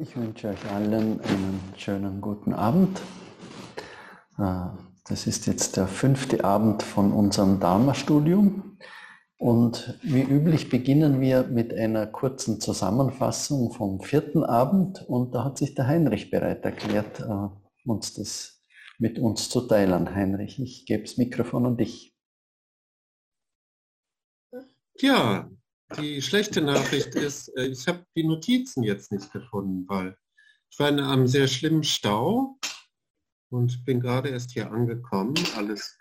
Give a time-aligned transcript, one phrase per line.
[0.00, 3.00] Ich wünsche euch allen einen schönen guten Abend.
[4.38, 4.66] Äh,
[5.08, 8.78] das ist jetzt der fünfte Abend von unserem Dharma-Studium.
[9.38, 15.02] Und wie üblich beginnen wir mit einer kurzen Zusammenfassung vom vierten Abend.
[15.08, 17.48] Und da hat sich der Heinrich bereit erklärt, äh,
[17.84, 18.62] uns das
[19.00, 20.14] mit uns zu teilen.
[20.14, 22.16] Heinrich, ich gebe das Mikrofon an dich.
[25.00, 25.50] Ja,
[25.96, 30.16] die schlechte Nachricht ist, äh, ich habe die Notizen jetzt nicht gefunden, weil
[30.70, 32.58] ich war in einem sehr schlimmen Stau
[33.50, 35.34] und bin gerade erst hier angekommen.
[35.56, 35.96] Alles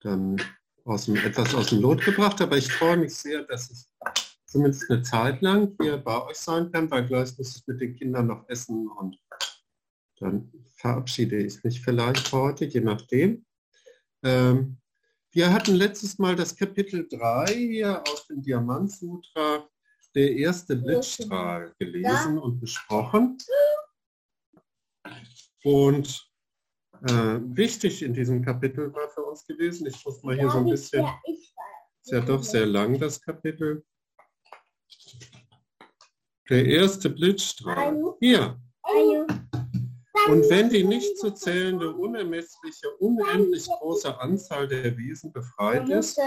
[0.00, 0.40] dann
[0.84, 3.86] aus dem, etwas aus dem Lot gebracht, aber ich freue mich sehr, dass ich
[4.46, 7.94] zumindest eine Zeit lang hier bei euch sein kann, weil gleich muss ich mit den
[7.94, 9.18] Kindern noch essen und
[10.18, 13.44] dann verabschiede ich mich vielleicht heute, je nachdem.
[14.22, 14.78] Ähm,
[15.32, 19.68] wir hatten letztes Mal das Kapitel 3 hier aus dem Diamant Sutra,
[20.14, 23.38] der erste Blitzstrahl, gelesen und besprochen.
[25.62, 26.30] Und
[27.02, 30.66] äh, wichtig in diesem Kapitel war für uns gewesen, ich muss mal hier so ein
[30.66, 33.84] bisschen, ist ja doch sehr lang das Kapitel.
[36.48, 38.16] Der erste Blitzstrahl.
[38.18, 38.60] Hier.
[40.28, 46.20] Und wenn die nicht zu zählende, unermessliche, unendlich große Anzahl der Wesen befreit ist,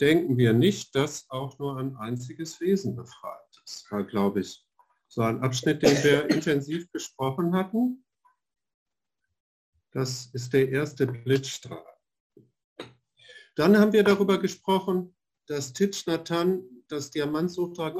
[0.00, 3.90] denken wir nicht, dass auch nur ein einziges Wesen befreit ist.
[3.90, 4.64] War, glaube ich,
[5.08, 8.04] so ein Abschnitt, den wir intensiv besprochen hatten.
[9.92, 11.84] Das ist der erste Blitzstrahl.
[13.56, 17.92] Dann haben wir darüber gesprochen, dass Titch Nathan das Diamantsutra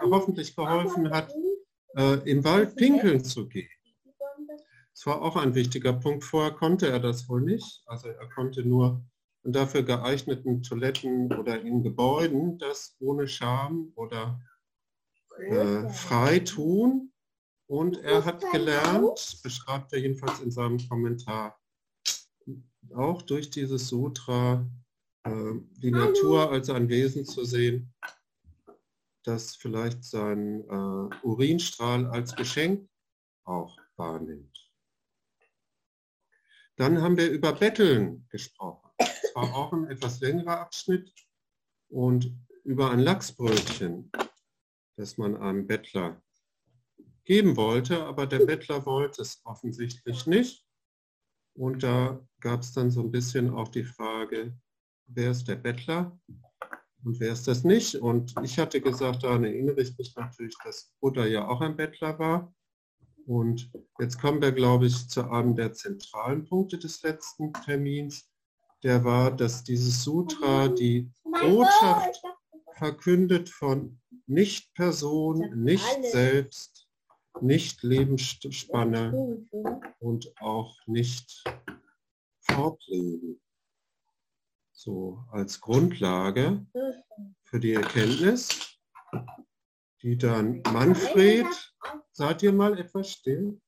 [0.00, 1.32] hoffentlich geholfen hat,
[1.96, 3.70] äh, im Wald pinkeln zu gehen.
[4.94, 6.24] Das war auch ein wichtiger Punkt.
[6.24, 7.82] Vorher konnte er das wohl nicht.
[7.86, 9.04] Also er konnte nur
[9.44, 14.40] in dafür geeigneten Toiletten oder in Gebäuden das ohne Scham oder
[15.38, 17.12] äh, frei tun.
[17.66, 21.58] Und er hat gelernt, beschreibt er jedenfalls in seinem Kommentar,
[22.94, 24.66] auch durch dieses Sutra
[25.24, 27.94] äh, die Natur als ein Wesen zu sehen,
[29.24, 32.88] das vielleicht seinen äh, Urinstrahl als Geschenk
[33.44, 34.51] auch wahrnimmt.
[36.76, 38.90] Dann haben wir über Betteln gesprochen.
[38.98, 41.12] Das war auch ein etwas längerer Abschnitt
[41.88, 42.34] und
[42.64, 44.10] über ein Lachsbrötchen,
[44.96, 46.22] das man einem Bettler
[47.24, 50.66] geben wollte, aber der Bettler wollte es offensichtlich nicht.
[51.54, 54.56] Und da gab es dann so ein bisschen auch die Frage,
[55.06, 56.18] wer ist der Bettler
[57.04, 57.96] und wer ist das nicht?
[57.96, 62.18] Und ich hatte gesagt, daran erinnere ich mich natürlich, dass Buddha ja auch ein Bettler
[62.18, 62.54] war.
[63.26, 68.28] Und jetzt kommen wir, glaube ich, zu einem der zentralen Punkte des letzten Termins.
[68.82, 72.20] Der war, dass dieses Sutra die Botschaft
[72.72, 76.88] verkündet von Nicht-Person, Nicht-Selbst,
[77.40, 79.46] Nicht-Lebensspanne
[80.00, 81.44] und auch nicht
[82.40, 83.40] Fortleben.
[84.72, 86.66] So als Grundlage
[87.44, 88.78] für die Erkenntnis,
[90.02, 91.46] die dann Manfred
[92.14, 93.58] Seid ihr mal etwas still?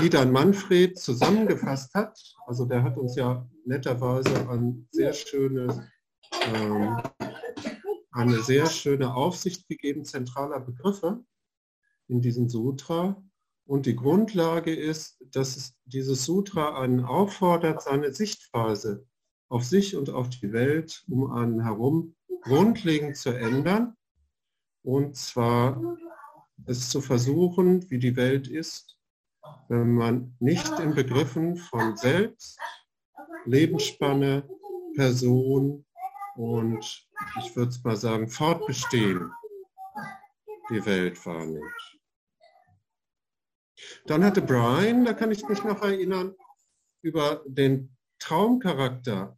[0.00, 2.18] Die dann Manfred zusammengefasst hat.
[2.46, 5.80] Also der hat uns ja netterweise ein sehr schönes,
[6.52, 7.00] ähm,
[8.10, 11.24] eine sehr schöne Aufsicht gegeben zentraler Begriffe
[12.08, 13.22] in diesem Sutra.
[13.66, 19.06] Und die Grundlage ist, dass es dieses Sutra einen auffordert, seine Sichtweise
[19.48, 23.94] auf sich und auf die Welt um einen herum grundlegend zu ändern.
[24.88, 25.98] Und zwar
[26.64, 28.98] es zu versuchen, wie die Welt ist,
[29.68, 32.58] wenn man nicht in Begriffen von Selbst,
[33.44, 34.48] Lebensspanne,
[34.94, 35.84] Person
[36.36, 37.06] und
[37.38, 39.30] ich würde es mal sagen, Fortbestehen
[40.70, 41.98] die Welt wahrnimmt.
[44.06, 46.34] Dann hatte Brian, da kann ich mich noch erinnern,
[47.02, 49.37] über den Traumcharakter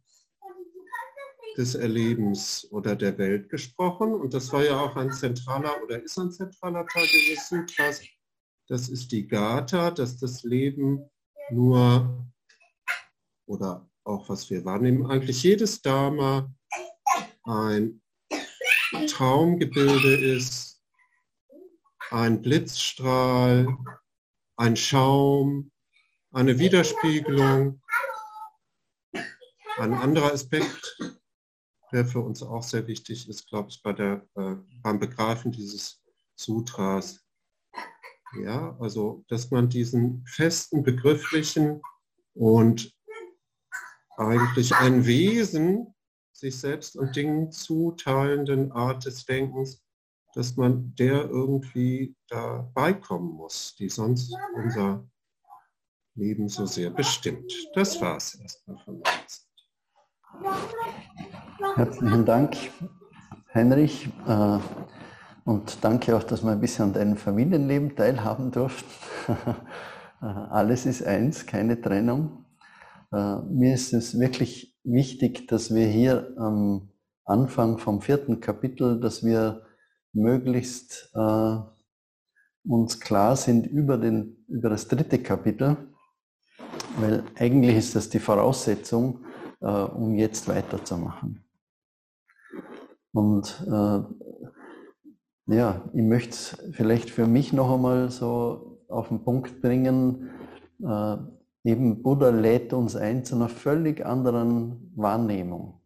[1.57, 4.13] des Erlebens oder der Welt gesprochen.
[4.13, 8.01] Und das war ja auch ein zentraler oder ist ein zentraler Teil dieses Sutras.
[8.67, 11.09] Das ist die Gata, dass das Leben
[11.49, 12.25] nur
[13.45, 16.51] oder auch was wir wahrnehmen, eigentlich jedes Dharma
[17.43, 18.01] ein
[19.07, 20.81] Traumgebilde ist,
[22.09, 23.67] ein Blitzstrahl,
[24.57, 25.71] ein Schaum,
[26.31, 27.81] eine Widerspiegelung.
[29.77, 30.97] Ein anderer Aspekt
[31.91, 36.01] der für uns auch sehr wichtig ist, glaube ich, bei der, äh, beim Begreifen dieses
[36.35, 37.23] Sutras.
[38.41, 41.81] Ja, also, dass man diesen festen begrifflichen
[42.33, 42.93] und
[44.17, 45.93] eigentlich ein Wesen
[46.31, 49.83] sich selbst und Dingen zuteilenden Art des Denkens
[50.33, 55.07] dass man der irgendwie dabei kommen muss, die sonst unser
[56.15, 57.51] Leben so sehr bestimmt.
[57.73, 59.47] Das war es erstmal von uns.
[61.75, 62.57] Herzlichen Dank,
[63.53, 64.09] Heinrich.
[64.27, 64.57] Äh,
[65.45, 68.89] und danke auch, dass wir ein bisschen an deinem Familienleben teilhaben durften.
[70.23, 72.45] Äh, alles ist eins, keine Trennung.
[73.11, 76.91] Äh, mir ist es wirklich wichtig, dass wir hier am
[77.25, 79.63] Anfang vom vierten Kapitel, dass wir
[80.13, 81.11] möglichst
[82.63, 85.75] uns klar sind über, den, über das dritte Kapitel,
[86.99, 89.25] weil eigentlich ist das die Voraussetzung,
[89.59, 91.43] um jetzt weiterzumachen.
[93.13, 99.61] Und äh, ja, ich möchte es vielleicht für mich noch einmal so auf den Punkt
[99.61, 100.29] bringen.
[100.83, 101.17] Äh,
[101.63, 105.81] eben Buddha lädt uns ein zu einer völlig anderen Wahrnehmung.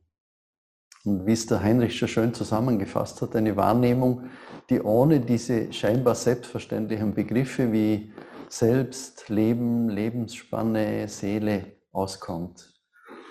[1.06, 4.24] Und wie es der Heinrich schon schön zusammengefasst hat, eine Wahrnehmung,
[4.70, 8.12] die ohne diese scheinbar selbstverständlichen Begriffe wie
[8.50, 12.74] Selbst, Leben, Lebensspanne, Seele auskommt.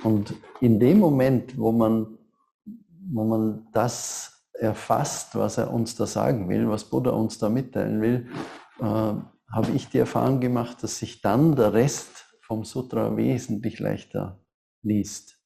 [0.03, 2.19] Und in dem Moment, wo man,
[3.13, 8.01] wo man das erfasst, was er uns da sagen will, was Buddha uns da mitteilen
[8.01, 8.29] will,
[8.81, 14.41] äh, habe ich die Erfahrung gemacht, dass sich dann der Rest vom Sutra wesentlich leichter
[14.83, 15.39] liest.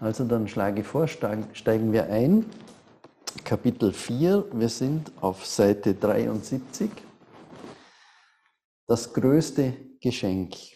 [0.00, 2.44] Also dann schlage ich vor, steigen wir ein.
[3.42, 6.90] Kapitel 4, wir sind auf Seite 73.
[8.86, 10.73] Das größte Geschenk.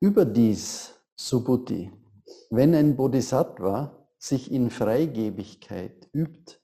[0.00, 1.90] Überdies, Subhuti,
[2.50, 6.60] wenn ein Bodhisattva sich in Freigebigkeit übt,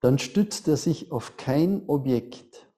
[0.00, 2.70] dann stützt er sich auf kein Objekt.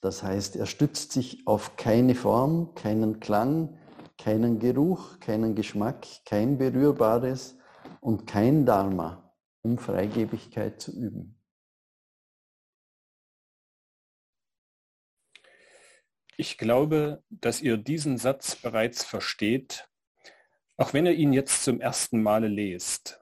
[0.00, 3.78] Das heißt, er stützt sich auf keine Form, keinen Klang,
[4.18, 7.56] keinen Geruch, keinen Geschmack, kein Berührbares
[8.00, 9.32] und kein Dharma,
[9.62, 11.33] um Freigebigkeit zu üben.
[16.36, 19.88] Ich glaube, dass ihr diesen Satz bereits versteht,
[20.76, 23.20] auch wenn ihr ihn jetzt zum ersten Male lest.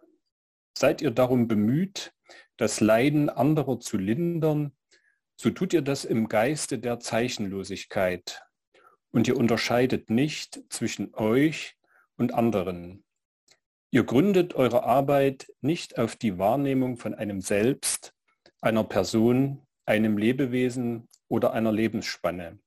[0.76, 2.14] Seid ihr darum bemüht,
[2.56, 4.72] das Leiden anderer zu lindern,
[5.36, 8.42] so tut ihr das im Geiste der Zeichenlosigkeit,
[9.10, 11.76] und ihr unterscheidet nicht zwischen euch
[12.16, 13.04] und anderen.
[13.90, 18.14] Ihr gründet eure Arbeit nicht auf die Wahrnehmung von einem Selbst,
[18.62, 22.58] einer Person, einem Lebewesen oder einer Lebensspanne.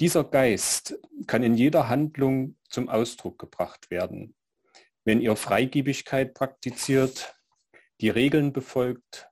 [0.00, 4.34] Dieser Geist kann in jeder Handlung zum Ausdruck gebracht werden.
[5.04, 7.34] Wenn ihr Freigebigkeit praktiziert,
[8.00, 9.28] die Regeln befolgt,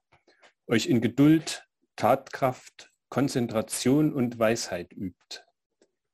[0.66, 1.66] euch in Geduld,
[1.96, 5.42] Tatkraft, Konzentration und Weisheit übt.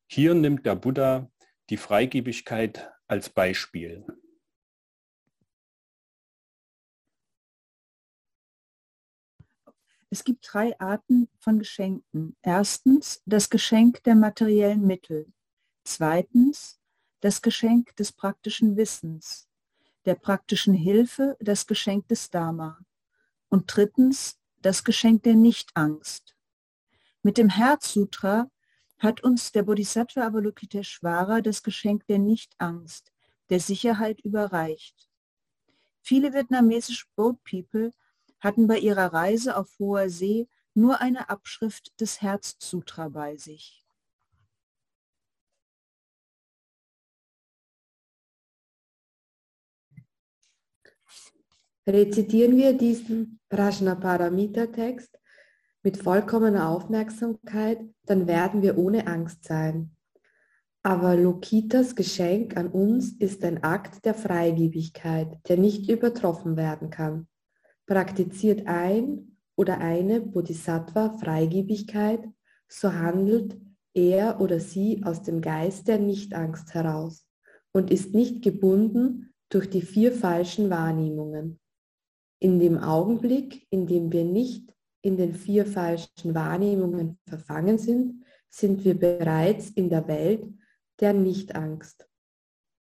[0.06, 1.28] Hier nimmt der Buddha
[1.68, 4.06] die Freigebigkeit als Beispiel.
[10.14, 12.36] Es gibt drei Arten von Geschenken.
[12.40, 15.26] Erstens das Geschenk der materiellen Mittel.
[15.82, 16.78] Zweitens
[17.18, 19.48] das Geschenk des praktischen Wissens,
[20.04, 22.78] der praktischen Hilfe das Geschenk des Dharma.
[23.48, 26.36] Und drittens das Geschenk der Nichtangst.
[27.24, 28.48] Mit dem Herzsutra
[28.98, 33.12] hat uns der Bodhisattva Avalokiteshvara das Geschenk der Nichtangst,
[33.50, 35.10] der Sicherheit überreicht.
[36.02, 37.90] Viele vietnamesische Boat People
[38.40, 43.84] hatten bei ihrer Reise auf hoher See nur eine Abschrift des Herzsutra bei sich.
[51.86, 55.18] Rezitieren wir diesen Prajnaparamita-Text
[55.82, 59.94] mit vollkommener Aufmerksamkeit, dann werden wir ohne Angst sein.
[60.82, 67.28] Aber Lokitas Geschenk an uns ist ein Akt der Freigebigkeit, der nicht übertroffen werden kann.
[67.86, 72.20] Praktiziert ein oder eine Bodhisattva Freigebigkeit,
[72.68, 73.56] so handelt
[73.94, 77.26] er oder sie aus dem Geist der Nichtangst heraus
[77.72, 81.60] und ist nicht gebunden durch die vier falschen Wahrnehmungen.
[82.40, 88.84] In dem Augenblick, in dem wir nicht in den vier falschen Wahrnehmungen verfangen sind, sind
[88.84, 90.48] wir bereits in der Welt
[91.00, 92.08] der Nichtangst.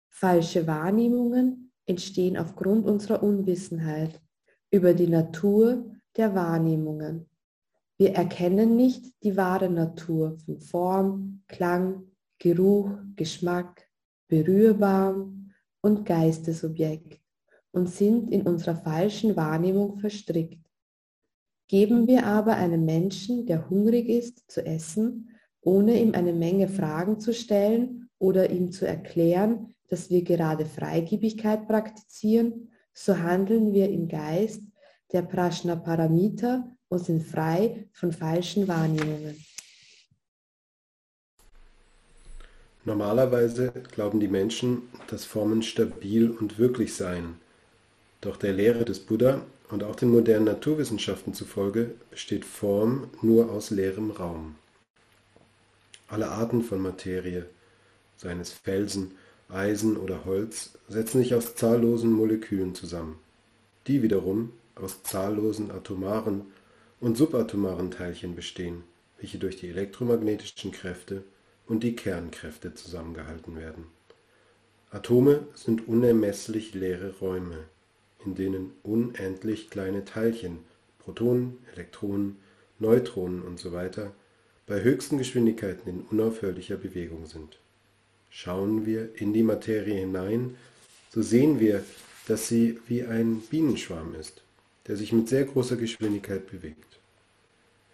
[0.10, 4.22] Falsche Wahrnehmungen entstehen aufgrund unserer Unwissenheit
[4.73, 5.85] über die Natur
[6.17, 7.29] der Wahrnehmungen.
[7.99, 12.07] Wir erkennen nicht die wahre Natur von Form, Klang,
[12.39, 13.87] Geruch, Geschmack,
[14.27, 15.51] Berührbarem
[15.81, 17.21] und Geistesobjekt
[17.71, 20.67] und sind in unserer falschen Wahrnehmung verstrickt.
[21.67, 25.29] Geben wir aber einem Menschen, der hungrig ist, zu essen,
[25.61, 31.67] ohne ihm eine Menge Fragen zu stellen oder ihm zu erklären, dass wir gerade Freigebigkeit
[31.67, 34.62] praktizieren, so handeln wir im Geist
[35.12, 39.43] der Prashna Paramita und sind frei von falschen Wahrnehmungen.
[42.85, 47.35] Normalerweise glauben die Menschen, dass Formen stabil und wirklich seien.
[48.19, 53.69] Doch der Lehre des Buddha und auch den modernen Naturwissenschaften zufolge besteht Form nur aus
[53.69, 54.55] leerem Raum.
[56.09, 57.45] Alle Arten von Materie,
[58.17, 59.12] seien es Felsen,
[59.53, 63.19] Eisen oder Holz, setzen sich aus zahllosen Molekülen zusammen.
[63.88, 66.41] Die wiederum aus zahllosen atomaren
[67.00, 68.83] und subatomaren Teilchen bestehen,
[69.19, 71.24] welche durch die elektromagnetischen Kräfte
[71.67, 73.86] und die Kernkräfte zusammengehalten werden.
[74.89, 77.65] Atome sind unermesslich leere Räume,
[78.25, 80.60] in denen unendlich kleine Teilchen,
[81.00, 82.38] Protonen, Elektronen,
[82.79, 83.89] Neutronen usw.
[84.65, 87.60] bei höchsten Geschwindigkeiten in unaufhörlicher Bewegung sind.
[88.35, 90.57] Schauen wir in die Materie hinein,
[91.11, 91.83] so sehen wir,
[92.27, 94.41] dass sie wie ein Bienenschwarm ist,
[94.87, 96.99] der sich mit sehr großer Geschwindigkeit bewegt.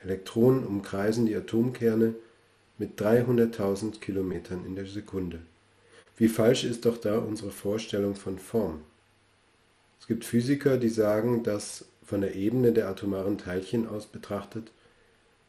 [0.02, 2.16] Elektronen umkreisen die Atomkerne
[2.78, 5.42] mit 300.000 Kilometern in der Sekunde.
[6.16, 8.80] Wie falsch ist doch da unsere Vorstellung von Form?
[10.00, 14.72] Es gibt Physiker, die sagen, dass von der Ebene der atomaren Teilchen aus betrachtet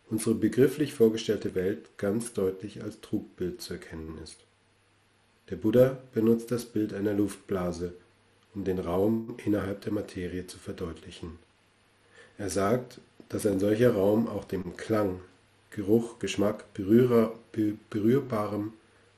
[0.09, 4.50] unsere begrifflich vorgestellte Welt ganz deutlich als Trugbild zu erkennen ist.
[5.50, 7.92] Der Buddha benutzt das Bild einer Luftblase,
[8.54, 11.40] um den Raum innerhalb der Materie zu verdeutlichen.
[12.38, 15.21] Er sagt, dass ein solcher Raum auch dem Klang,
[15.71, 17.35] Geruch, Geschmack, Berührer,
[17.90, 18.75] berührbarem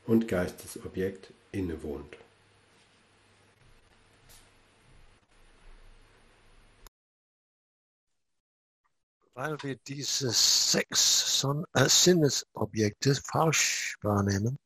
[0.06, 2.16] und Geistesobjekt innewohnt.
[9.34, 14.58] Weil wir diese sechs äh, Sinnesobjekte falsch wahrnehmen,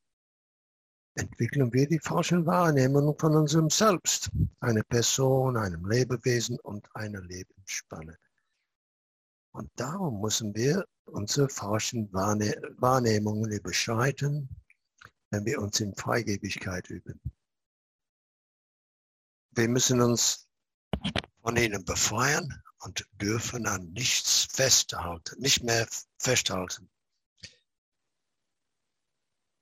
[1.16, 4.30] entwickeln wir die falschen Wahrnehmungen von unserem Selbst,
[4.60, 8.16] einer Person, einem Lebewesen und einer Lebensspanne.
[9.52, 14.48] Und darum müssen wir unsere falschen Wahrnehmungen überschreiten,
[15.30, 17.20] wenn wir uns in Freigebigkeit üben.
[19.52, 20.46] Wir müssen uns
[21.40, 26.90] von ihnen befreien und dürfen an nichts festhalten, nicht mehr festhalten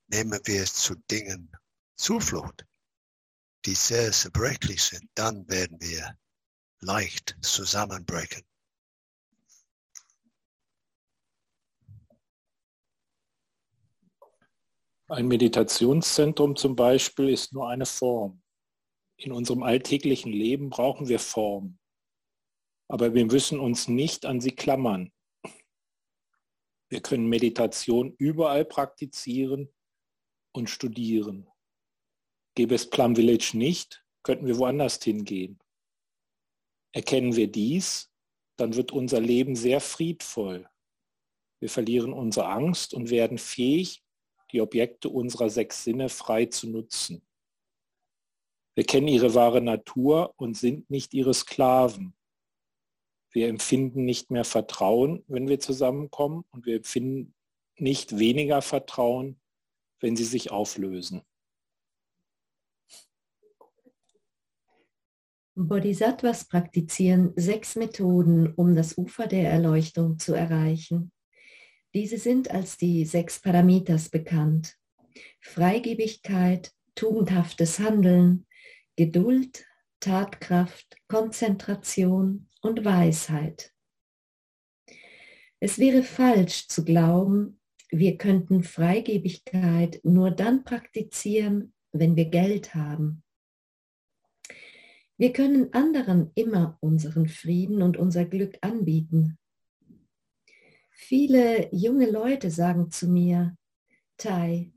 [0.08, 1.50] nehmen wir zu Dingen
[1.96, 2.66] Zuflucht,
[3.64, 6.18] die sehr zerbrechlich sind, dann werden wir
[6.80, 8.44] leicht zusammenbrechen.
[15.08, 18.42] Ein Meditationszentrum zum Beispiel ist nur eine Form.
[19.16, 21.78] In unserem alltäglichen Leben brauchen wir Form,
[22.88, 25.12] aber wir müssen uns nicht an sie klammern.
[26.88, 29.74] Wir können Meditation überall praktizieren
[30.54, 31.49] und studieren.
[32.54, 35.58] Gäbe es Plum Village nicht, könnten wir woanders hingehen.
[36.92, 38.12] Erkennen wir dies,
[38.56, 40.68] dann wird unser Leben sehr friedvoll.
[41.61, 44.04] Wir verlieren unsere Angst und werden fähig,
[44.52, 47.26] die Objekte unserer sechs Sinne frei zu nutzen.
[48.76, 52.14] Wir kennen ihre wahre Natur und sind nicht ihre Sklaven.
[53.30, 57.34] Wir empfinden nicht mehr Vertrauen, wenn wir zusammenkommen und wir empfinden
[57.76, 59.40] nicht weniger Vertrauen,
[60.00, 61.22] wenn sie sich auflösen.
[65.56, 71.12] Bodhisattvas praktizieren sechs Methoden, um das Ufer der Erleuchtung zu erreichen.
[71.94, 74.76] Diese sind als die sechs Paramitas bekannt.
[75.40, 78.46] Freigebigkeit, tugendhaftes Handeln,
[78.96, 79.64] Geduld,
[80.00, 83.72] Tatkraft, Konzentration und Weisheit.
[85.60, 87.60] Es wäre falsch zu glauben,
[87.98, 93.22] wir könnten Freigebigkeit nur dann praktizieren, wenn wir Geld haben.
[95.16, 99.38] Wir können anderen immer unseren Frieden und unser Glück anbieten.
[100.90, 103.56] Viele junge Leute sagen zu mir,
[104.16, 104.72] Tai,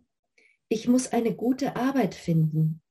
[0.69, 2.81] ich muss eine gute Arbeit finden,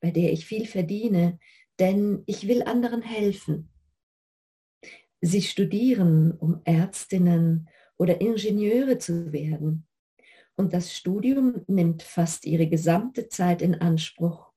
[0.00, 1.38] bei der ich viel verdiene,
[1.78, 3.70] denn ich will anderen helfen.
[5.20, 9.86] Sie studieren, um Ärztinnen oder Ingenieure zu werden.
[10.56, 14.52] Und das Studium nimmt fast ihre gesamte Zeit in Anspruch,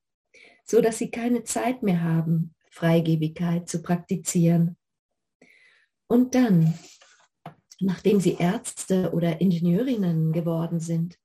[0.64, 4.78] so dass sie keine Zeit mehr haben, Freigebigkeit zu praktizieren.
[6.08, 6.78] Und dann,
[7.80, 11.18] nachdem sie Ärzte oder Ingenieurinnen geworden sind,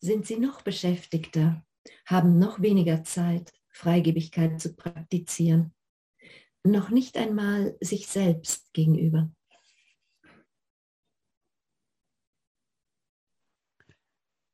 [0.00, 1.64] sind sie noch beschäftigter,
[2.06, 5.72] haben noch weniger Zeit, Freigebigkeit zu praktizieren.
[6.62, 9.30] Noch nicht einmal sich selbst gegenüber.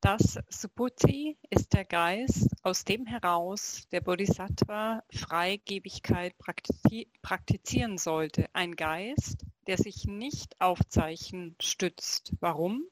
[0.06, 8.46] Das Subhuti ist der Geist, aus dem heraus der Bodhisattva Freigebigkeit praktizieren sollte.
[8.52, 12.34] Ein Geist, der sich nicht auf Zeichen stützt.
[12.38, 12.84] Warum?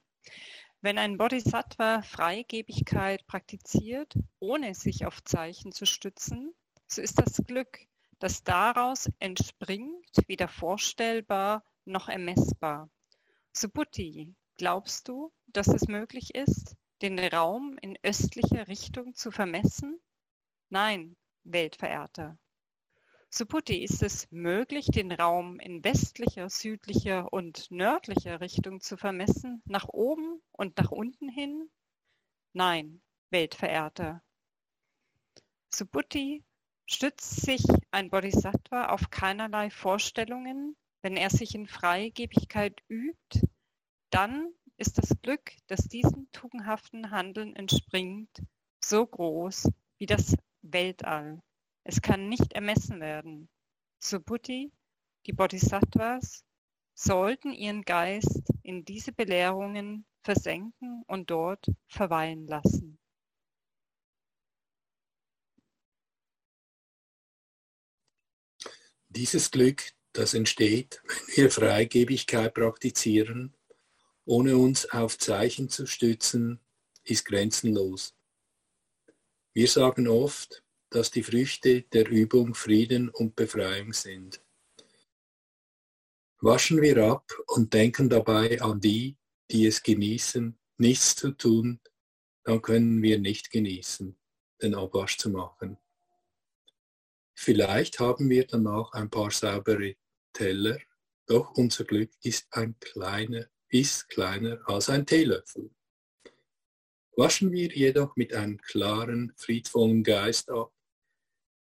[0.80, 6.52] Wenn ein Bodhisattva Freigebigkeit praktiziert, ohne sich auf Zeichen zu stützen,
[6.88, 7.78] so ist das Glück,
[8.18, 12.90] das daraus entspringt, weder vorstellbar noch ermessbar.
[13.52, 20.00] Subhuti, glaubst du, dass es möglich ist, den Raum in östlicher Richtung zu vermessen?
[20.70, 22.38] Nein, Weltverehrter.
[23.28, 29.86] Subhuti ist es möglich, den Raum in westlicher, südlicher und nördlicher Richtung zu vermessen, nach
[29.88, 31.70] oben und nach unten hin?
[32.54, 34.22] Nein, Weltverehrter.
[35.68, 36.42] Subhuti
[36.86, 43.46] stützt sich ein Bodhisattva auf keinerlei Vorstellungen, wenn er sich in Freigebigkeit übt,
[44.08, 48.42] dann ist das Glück, das diesem tugendhaften Handeln entspringt,
[48.82, 51.42] so groß wie das Weltall.
[51.84, 53.48] Es kann nicht ermessen werden.
[53.98, 54.72] Subhuti,
[55.26, 56.44] die Bodhisattvas,
[56.94, 62.98] sollten ihren Geist in diese Belehrungen versenken und dort verweilen lassen.
[69.08, 73.54] Dieses Glück, das entsteht, wenn wir Freigebigkeit praktizieren,
[74.24, 76.60] ohne uns auf Zeichen zu stützen,
[77.04, 78.14] ist grenzenlos.
[79.52, 84.40] Wir sagen oft, dass die Früchte der Übung Frieden und Befreiung sind.
[86.40, 89.16] Waschen wir ab und denken dabei an die,
[89.50, 91.80] die es genießen, nichts zu tun,
[92.44, 94.16] dann können wir nicht genießen,
[94.62, 95.78] den Abwasch zu machen.
[97.34, 99.96] Vielleicht haben wir danach ein paar saubere
[100.32, 100.78] Teller,
[101.26, 105.68] doch unser Glück ist ein kleiner ist kleiner als ein Teelöffel.
[107.16, 110.72] Waschen wir jedoch mit einem klaren, friedvollen Geist ab,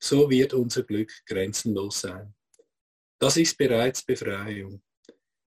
[0.02, 2.34] so wird unser Glück grenzenlos sein.
[3.20, 4.82] Das ist bereits Befreiung.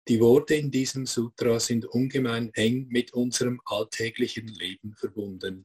[0.08, 5.63] Die Worte in diesem Sutra sind ungemein eng mit unserem alltäglichen Leben verbunden.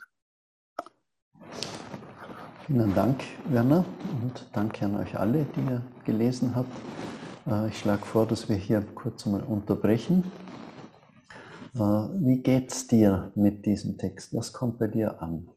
[2.67, 3.85] Vielen Dank, Werner,
[4.23, 6.73] und danke an euch alle, die ihr gelesen habt.
[7.47, 10.31] Äh, ich schlage vor, dass wir hier kurz mal unterbrechen.
[11.79, 14.35] Äh, wie geht's dir mit diesem Text?
[14.35, 15.49] Was kommt bei dir an?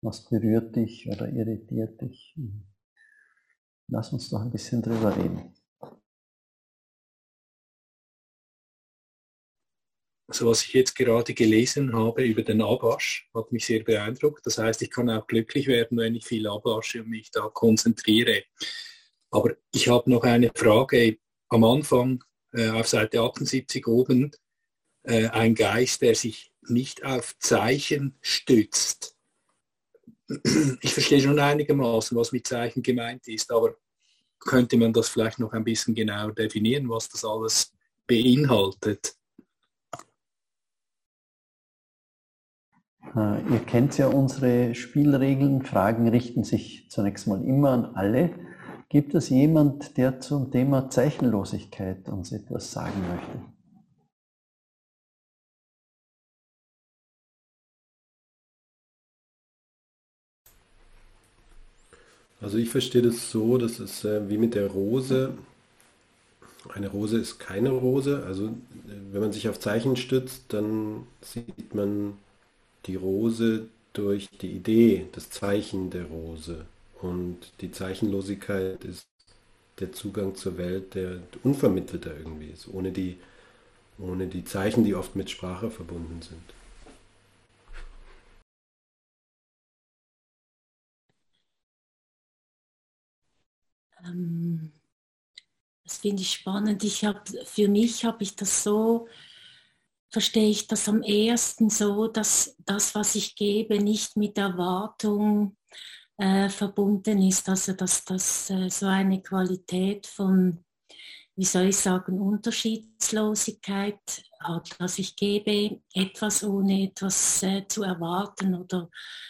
[0.00, 2.34] Was berührt dich oder irritiert dich?
[3.88, 5.52] Lass uns doch ein bisschen drüber reden.
[10.28, 14.44] Also was ich jetzt gerade gelesen habe über den Abwasch, hat mich sehr beeindruckt.
[14.44, 18.42] Das heißt, ich kann auch glücklich werden, wenn ich viel abwasche und mich da konzentriere.
[19.30, 21.18] Aber ich habe noch eine Frage
[21.48, 24.32] am Anfang äh, auf Seite 78 oben
[25.06, 29.16] äh, ein Geist, der sich nicht auf Zeichen stützt.
[30.80, 33.76] Ich verstehe schon einigermaßen, was mit Zeichen gemeint ist, aber
[34.40, 37.72] könnte man das vielleicht noch ein bisschen genauer definieren, was das alles
[38.08, 39.14] beinhaltet?
[43.14, 45.64] Äh, ihr kennt ja unsere Spielregeln.
[45.64, 48.34] Fragen richten sich zunächst mal immer an alle.
[48.88, 53.55] Gibt es jemand, der zum Thema Zeichenlosigkeit uns etwas sagen möchte?
[62.40, 65.34] Also ich verstehe das so, dass es äh, wie mit der Rose.
[66.68, 68.24] Eine Rose ist keine Rose.
[68.26, 68.50] Also
[69.12, 72.14] wenn man sich auf Zeichen stützt, dann sieht man
[72.86, 76.66] die Rose durch die Idee, das Zeichen der Rose.
[77.02, 79.06] Und die Zeichenlosigkeit ist
[79.80, 83.18] der Zugang zur Welt, der unvermittelter irgendwie ist, ohne die,
[83.98, 86.42] ohne die Zeichen, die oft mit Sprache verbunden sind.
[94.04, 94.72] Ähm,
[95.84, 96.82] das finde ich spannend.
[96.84, 99.08] Ich habe für mich habe ich das so
[100.16, 105.56] verstehe ich das am ehesten so, dass das, was ich gebe, nicht mit Erwartung
[106.16, 107.48] äh, verbunden ist.
[107.48, 110.64] Also dass das äh, so eine Qualität von,
[111.34, 114.80] wie soll ich sagen, Unterschiedslosigkeit hat.
[114.80, 118.88] Also ich gebe etwas ohne etwas äh, zu erwarten oder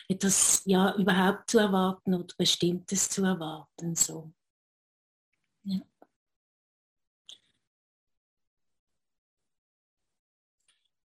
[0.08, 3.96] etwas ja überhaupt zu erwarten oder Bestimmtes zu erwarten.
[3.96, 4.32] So.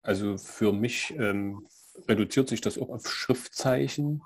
[0.03, 1.67] Also für mich ähm,
[2.09, 4.23] reduziert sich das auch auf Schriftzeichen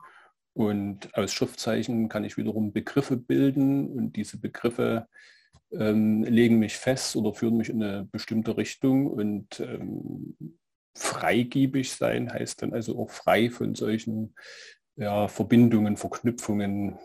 [0.55, 5.07] und aus Schriftzeichen kann ich wiederum Begriffe bilden und diese Begriffe
[5.71, 10.37] ähm, legen mich fest oder führen mich in eine bestimmte Richtung und ähm,
[10.97, 14.35] freigebig sein heißt dann also auch frei von solchen
[14.97, 16.99] ja, Verbindungen, Verknüpfungen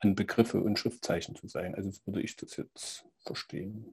[0.00, 1.74] an Begriffe und Schriftzeichen zu sein.
[1.74, 3.86] Also so würde ich das jetzt verstehen.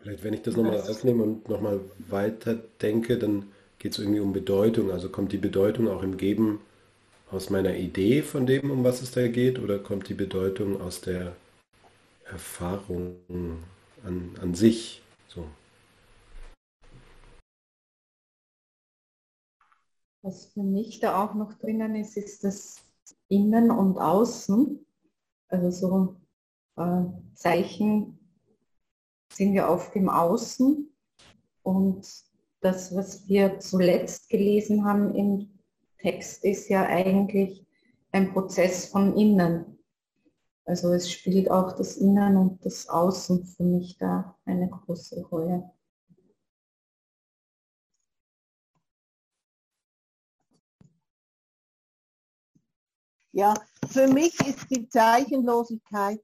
[0.00, 4.32] Vielleicht, wenn ich das nochmal aufnehme und nochmal weiter denke, dann geht es irgendwie um
[4.32, 4.90] Bedeutung.
[4.90, 6.60] Also kommt die Bedeutung auch im Geben
[7.30, 11.00] aus meiner Idee von dem, um was es da geht, oder kommt die Bedeutung aus
[11.00, 11.36] der
[12.24, 13.16] Erfahrung
[14.04, 15.02] an, an sich?
[15.28, 15.44] So.
[20.22, 22.82] Was für mich da auch noch drinnen ist, ist das
[23.28, 24.84] Innen und Außen.
[25.48, 26.16] Also so
[26.78, 28.18] äh, Zeichen
[29.32, 30.88] sind ja oft im Außen
[31.62, 32.06] und
[32.60, 35.58] das, was wir zuletzt gelesen haben im
[35.98, 37.66] Text, ist ja eigentlich
[38.12, 39.78] ein Prozess von innen.
[40.64, 45.70] Also es spielt auch das Innen und das Außen für mich da eine große Rolle.
[53.32, 53.54] Ja,
[53.88, 56.20] für mich ist die Zeichenlosigkeit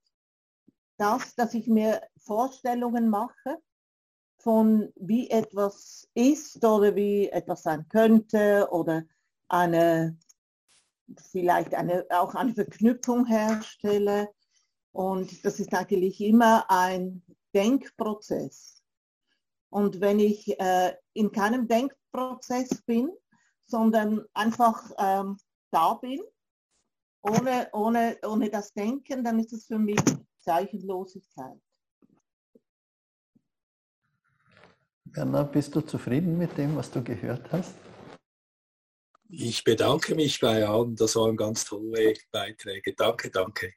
[0.96, 3.59] das, dass ich mir Vorstellungen mache
[4.38, 9.04] von wie etwas ist oder wie etwas sein könnte oder
[9.48, 10.16] eine
[11.30, 14.30] vielleicht eine, auch eine Verknüpfung herstelle.
[14.92, 17.22] Und das ist eigentlich immer ein
[17.54, 18.83] Denkprozess.
[19.70, 23.11] Und wenn ich äh, in keinem Denkprozess bin,
[23.66, 25.37] sondern einfach ähm,
[25.70, 26.20] da bin,
[27.22, 30.00] ohne, ohne, ohne das Denken, dann ist es für mich
[30.44, 31.61] Zeichenlosigkeit.
[35.04, 37.74] Werner, bist du zufrieden mit dem, was du gehört hast?
[39.28, 40.96] Ich bedanke mich bei allen.
[40.96, 42.94] Das waren ganz tolle Beiträge.
[42.94, 43.72] Danke, danke.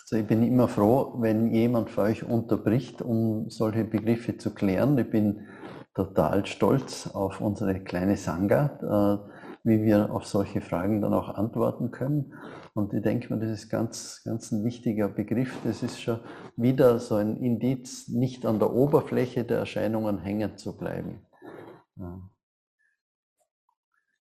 [0.00, 4.98] Also ich bin immer froh, wenn jemand für euch unterbricht, um solche Begriffe zu klären.
[4.98, 5.48] Ich bin
[5.94, 11.90] total stolz auf unsere kleine Sangha, äh, wie wir auf solche Fragen dann auch antworten
[11.90, 12.34] können.
[12.74, 15.56] Und ich denke mir, das ist ganz, ganz ein wichtiger Begriff.
[15.64, 16.20] Das ist schon
[16.56, 21.26] wieder so ein Indiz, nicht an der Oberfläche der Erscheinungen hängen zu bleiben.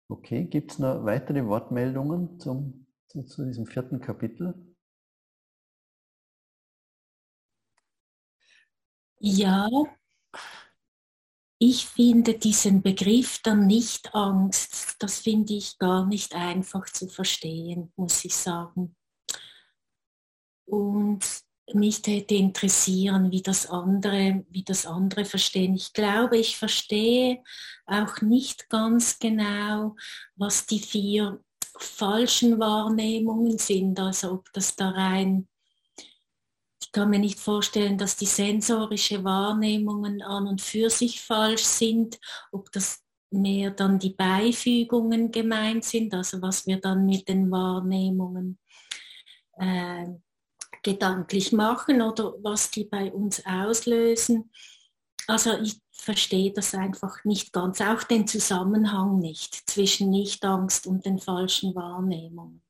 [0.08, 4.54] Okay, gibt es noch weitere Wortmeldungen zum, zu, zu diesem vierten Kapitel?
[9.20, 9.68] Ja,
[11.66, 18.26] ich finde diesen Begriff der Nicht-Angst, das finde ich gar nicht einfach zu verstehen, muss
[18.26, 18.98] ich sagen.
[20.66, 21.22] Und
[21.74, 25.74] mich täte interessieren, wie das andere, wie das andere verstehen.
[25.74, 27.42] Ich glaube, ich verstehe
[27.86, 29.96] auch nicht ganz genau,
[30.36, 31.42] was die vier
[31.78, 35.48] falschen Wahrnehmungen sind, also ob das da rein
[36.92, 42.20] kann mir nicht vorstellen, dass die sensorische Wahrnehmungen an und für sich falsch sind,
[42.52, 48.60] ob das mehr dann die Beifügungen gemeint sind, also was wir dann mit den Wahrnehmungen
[49.58, 50.08] äh,
[50.84, 54.52] gedanklich machen oder was die bei uns auslösen.
[55.28, 61.20] Also ich verstehe das einfach nicht ganz, auch den Zusammenhang nicht zwischen Nichtangst und den
[61.20, 62.62] falschen Wahrnehmungen.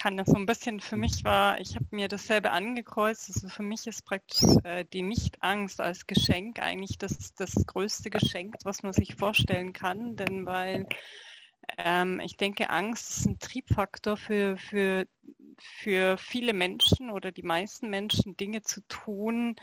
[0.00, 3.30] Kann das so ein bisschen für mich war, ich habe mir dasselbe angekreuzt.
[3.34, 8.56] Also für mich ist praktisch äh, die Nichtangst als Geschenk eigentlich das, das größte Geschenk,
[8.64, 10.16] was man sich vorstellen kann.
[10.16, 10.86] Denn weil
[11.76, 15.06] ähm, ich denke, Angst ist ein Triebfaktor für, für,
[15.58, 19.56] für viele Menschen oder die meisten Menschen, Dinge zu tun,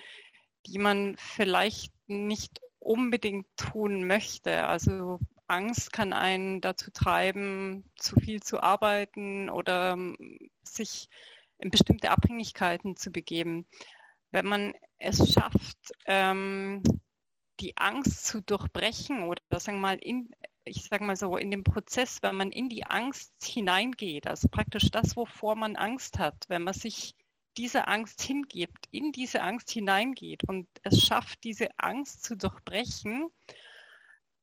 [0.67, 4.67] die man vielleicht nicht unbedingt tun möchte.
[4.67, 10.17] Also Angst kann einen dazu treiben, zu viel zu arbeiten oder ähm,
[10.63, 11.09] sich
[11.57, 13.65] in bestimmte Abhängigkeiten zu begeben.
[14.31, 16.83] Wenn man es schafft, ähm,
[17.59, 20.29] die Angst zu durchbrechen oder sagen mal in,
[20.63, 24.91] ich sage mal so, in dem Prozess, wenn man in die Angst hineingeht, also praktisch
[24.91, 27.15] das, wovor man Angst hat, wenn man sich
[27.57, 33.29] dieser Angst hingibt, in diese Angst hineingeht und es schafft, diese Angst zu durchbrechen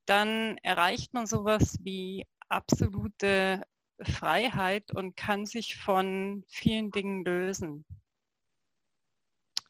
[0.07, 3.63] dann erreicht man sowas wie absolute
[4.03, 7.85] Freiheit und kann sich von vielen Dingen lösen.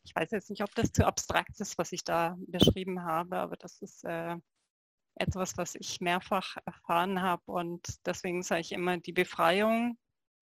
[0.05, 3.57] Ich weiß jetzt nicht, ob das zu abstrakt ist, was ich da beschrieben habe, aber
[3.57, 4.37] das ist äh,
[5.17, 9.99] etwas, was ich mehrfach erfahren habe und deswegen sage ich immer, die Befreiung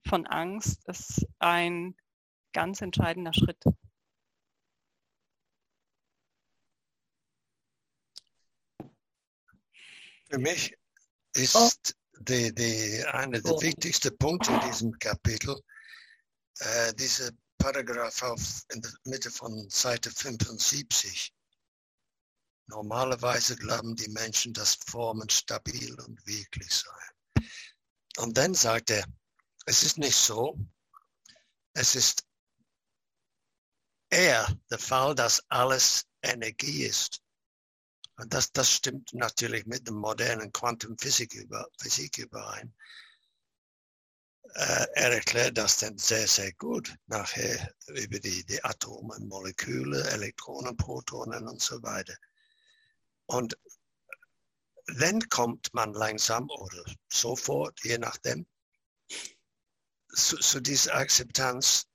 [0.07, 1.95] von Angst ist ein
[2.53, 3.63] ganz entscheidender Schritt.
[10.33, 10.75] Für mich
[11.35, 11.71] ist oh.
[12.21, 15.61] die, die, einer der wichtigsten Punkte in diesem Kapitel,
[16.59, 21.35] äh, dieser Paragraph auf, in der Mitte von Seite 75.
[22.69, 27.51] Normalerweise glauben die Menschen, dass Formen stabil und wirklich seien.
[28.17, 29.05] Und dann sagt er,
[29.67, 30.59] es ist nicht so,
[31.75, 32.25] es ist
[34.09, 37.23] eher der Fall, dass alles Energie ist.
[38.23, 42.73] Und das, das stimmt natürlich mit der modernen Quantenphysik über, Physik überein.
[44.55, 50.77] Äh, er erklärt das dann sehr, sehr gut nachher über die, die Atome, Moleküle, Elektronen,
[50.77, 52.15] Protonen und so weiter.
[53.27, 53.59] Und
[54.87, 58.47] dann kommt man langsam oder sofort, je nachdem,
[60.15, 61.89] zu, zu dieser Akzeptanz,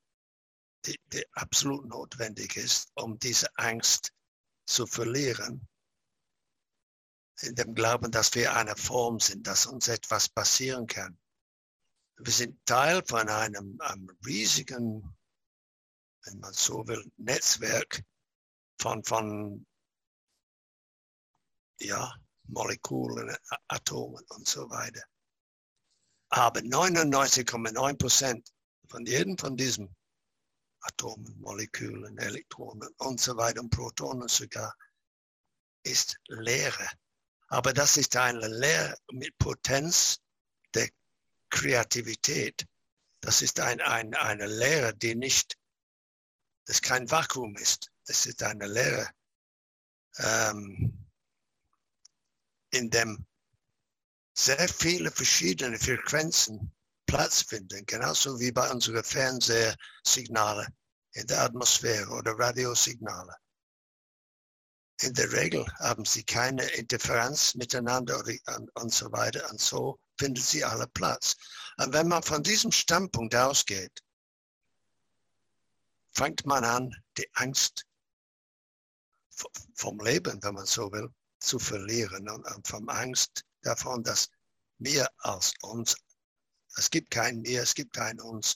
[0.86, 4.12] die, die absolut notwendig ist, um diese Angst
[4.66, 5.66] zu verlieren
[7.42, 11.18] in dem Glauben, dass wir eine Form sind, dass uns etwas passieren kann.
[12.18, 15.16] Wir sind Teil von einem, einem riesigen,
[16.24, 18.04] wenn man so will, Netzwerk
[18.80, 19.66] von, von
[21.80, 22.12] ja,
[22.48, 23.36] Molekülen,
[23.68, 25.04] Atomen und so weiter.
[26.30, 28.52] Aber 99,9 Prozent
[28.90, 29.96] von jedem von diesen
[30.82, 34.76] Atomen, Molekülen, Elektronen und so weiter und Protonen sogar
[35.84, 36.90] ist Leere.
[37.48, 40.20] Aber das ist eine Lehre mit Potenz
[40.74, 40.90] der
[41.50, 42.66] Kreativität.
[43.22, 45.58] Das ist ein, ein, eine Lehre, die nicht,
[46.66, 47.90] das kein Vakuum ist.
[48.06, 49.10] Das ist eine Lehre,
[50.18, 51.08] ähm,
[52.72, 53.26] in dem
[54.34, 56.74] sehr viele verschiedene Frequenzen
[57.06, 60.68] Platz finden, genauso wie bei unseren Fernsehsignale
[61.14, 63.34] in der Atmosphäre oder Radiosignale
[65.02, 68.24] in der Regel haben sie keine Interferenz miteinander
[68.74, 69.50] und so weiter.
[69.52, 71.36] Und so finden sie alle Platz.
[71.78, 74.04] Und wenn man von diesem Standpunkt ausgeht,
[76.12, 77.86] fängt man an, die Angst
[79.76, 84.30] vom Leben, wenn man so will, zu verlieren und vom Angst davon, dass
[84.80, 85.96] wir als uns,
[86.76, 88.56] es gibt kein mir, es gibt kein uns,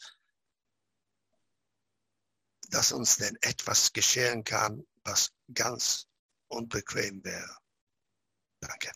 [2.70, 6.08] dass uns denn etwas geschehen kann, was ganz
[6.52, 7.58] unbequem wäre.
[8.60, 8.92] Danke.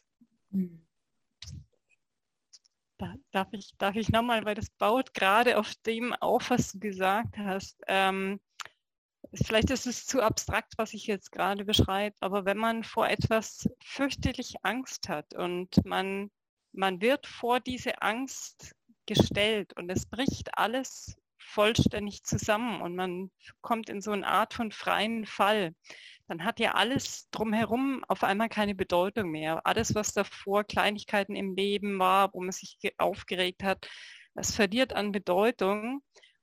[3.31, 7.37] darf ich, darf ich nochmal, weil das baut gerade auf dem auf, was du gesagt
[7.37, 7.81] hast.
[7.87, 8.39] Ähm,
[9.33, 13.67] vielleicht ist es zu abstrakt, was ich jetzt gerade beschreibe, aber wenn man vor etwas
[13.83, 16.31] fürchterlich Angst hat und man,
[16.71, 23.89] man wird vor diese Angst gestellt und es bricht alles vollständig zusammen und man kommt
[23.89, 25.75] in so eine Art von freien Fall,
[26.27, 29.65] dann hat ja alles drumherum auf einmal keine Bedeutung mehr.
[29.65, 33.87] Alles, was davor Kleinigkeiten im Leben war, wo man sich aufgeregt hat,
[34.33, 36.01] das verliert an Bedeutung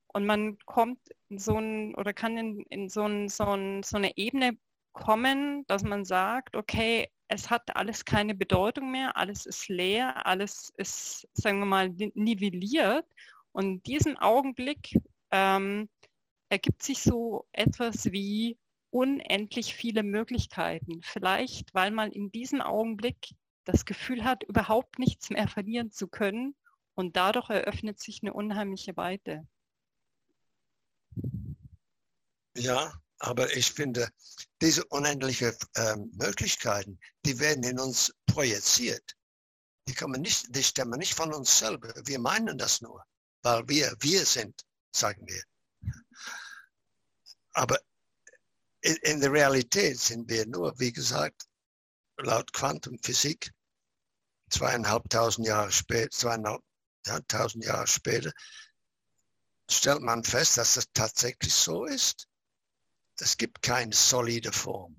[0.09, 3.97] und man kommt in so ein oder kann in, in so, ein, so, ein, so
[3.97, 4.57] eine Ebene
[4.93, 10.73] kommen, dass man sagt, okay, es hat alles keine Bedeutung mehr, alles ist leer, alles
[10.77, 13.07] ist, sagen wir mal, nivelliert.
[13.53, 14.95] Und in diesem Augenblick
[15.31, 15.89] ähm,
[16.51, 18.59] ergibt sich so etwas wie
[18.93, 21.01] unendlich viele Möglichkeiten.
[21.03, 26.55] Vielleicht, weil man in diesem Augenblick das Gefühl hat, überhaupt nichts mehr verlieren zu können
[26.95, 29.47] und dadurch eröffnet sich eine unheimliche Weite.
[32.55, 34.11] Ja, aber ich finde,
[34.61, 39.17] diese unendlichen äh, Möglichkeiten, die werden in uns projiziert.
[39.89, 41.95] Die, kommen nicht, die stammen nicht von uns selber.
[42.05, 43.03] Wir meinen das nur,
[43.43, 44.61] weil wir wir sind,
[44.95, 45.43] sagen wir.
[47.55, 47.79] Aber
[48.83, 51.47] in, der Realität sind wir nur, wie gesagt,
[52.19, 53.53] laut Quantenphysik,
[54.51, 58.33] zweieinhalbtausend Jahre später, zweieinhalbtausend Jahre später,
[59.71, 62.29] stellt man fest, dass es tatsächlich so ist.
[63.19, 64.97] Es gibt keine solide Form.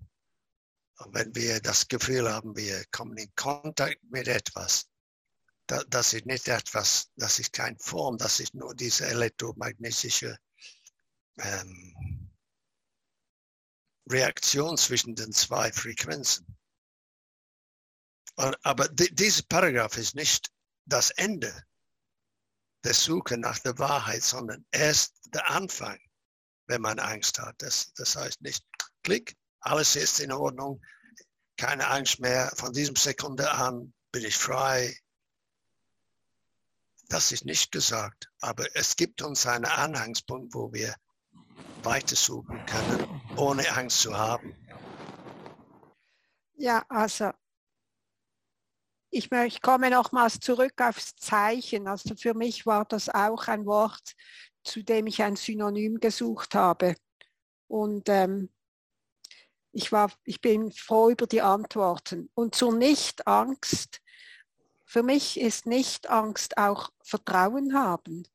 [0.99, 4.87] Und wenn wir das Gefühl haben, wir kommen in Kontakt mit etwas,
[5.67, 10.37] das ist nicht etwas, das ist keine Form, das ist nur diese elektromagnetische
[11.37, 12.22] ähm,
[14.09, 16.57] Reaktion zwischen den zwei Frequenzen.
[18.35, 20.51] Aber dieser Paragraph ist nicht
[20.85, 21.65] das Ende
[22.83, 25.99] der Suche nach der Wahrheit, sondern erst der Anfang,
[26.67, 27.55] wenn man Angst hat.
[27.59, 28.65] Das, das heißt nicht,
[29.03, 30.81] klick, alles ist in Ordnung,
[31.57, 34.97] keine Angst mehr, von diesem Sekunde an bin ich frei.
[37.07, 40.95] Das ist nicht gesagt, aber es gibt uns einen Anhangspunkt, wo wir
[41.83, 44.55] weitersuchen können, ohne Angst zu haben.
[46.55, 47.31] Ja, also
[49.09, 51.87] ich, ich komme nochmals zurück aufs Zeichen.
[51.87, 54.13] Also für mich war das auch ein Wort,
[54.63, 56.95] zu dem ich ein Synonym gesucht habe.
[57.67, 58.49] Und ähm,
[59.71, 62.29] ich, war, ich bin froh über die Antworten.
[62.33, 64.01] Und zur Nicht-Angst,
[64.85, 68.27] für mich ist Nicht-Angst auch Vertrauen haben.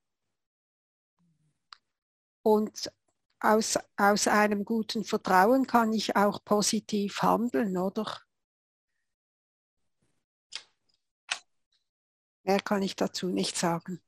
[2.42, 2.90] Und
[3.40, 8.06] aus, aus einem guten Vertrauen kann ich auch positiv handeln, oder?
[12.44, 14.00] Mehr kann ich dazu nicht sagen.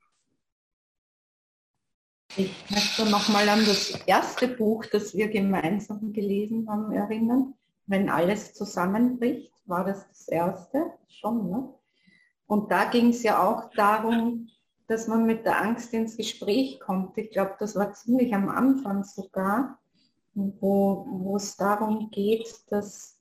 [2.36, 7.54] Ich möchte noch mal an das erste Buch, das wir gemeinsam gelesen haben, erinnern.
[7.86, 11.50] Wenn alles zusammenbricht, war das das erste schon.
[11.50, 11.74] Ne?
[12.46, 14.48] Und da ging es ja auch darum,
[14.90, 17.16] dass man mit der Angst ins Gespräch kommt.
[17.16, 19.78] Ich glaube, das war ziemlich am Anfang sogar,
[20.34, 23.16] wo, es darum geht, dass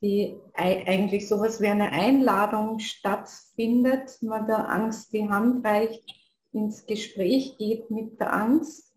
[0.00, 6.04] die eigentlich sowas wie eine Einladung stattfindet, man der Angst die Hand reicht
[6.52, 8.94] ins Gespräch geht mit der Angst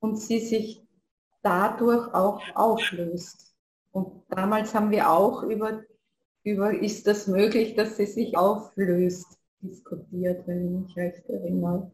[0.00, 0.86] und sie sich
[1.40, 3.54] dadurch auch auflöst.
[3.90, 5.82] Und damals haben wir auch über,
[6.42, 9.35] über ist das möglich, dass sie sich auflöst,
[9.68, 11.90] diskutiert, wenn ich mich recht erinnere.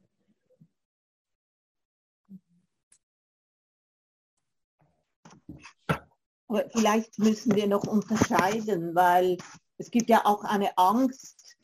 [6.48, 9.38] Aber vielleicht müssen wir noch unterscheiden, weil
[9.78, 11.56] es gibt ja auch eine Angst,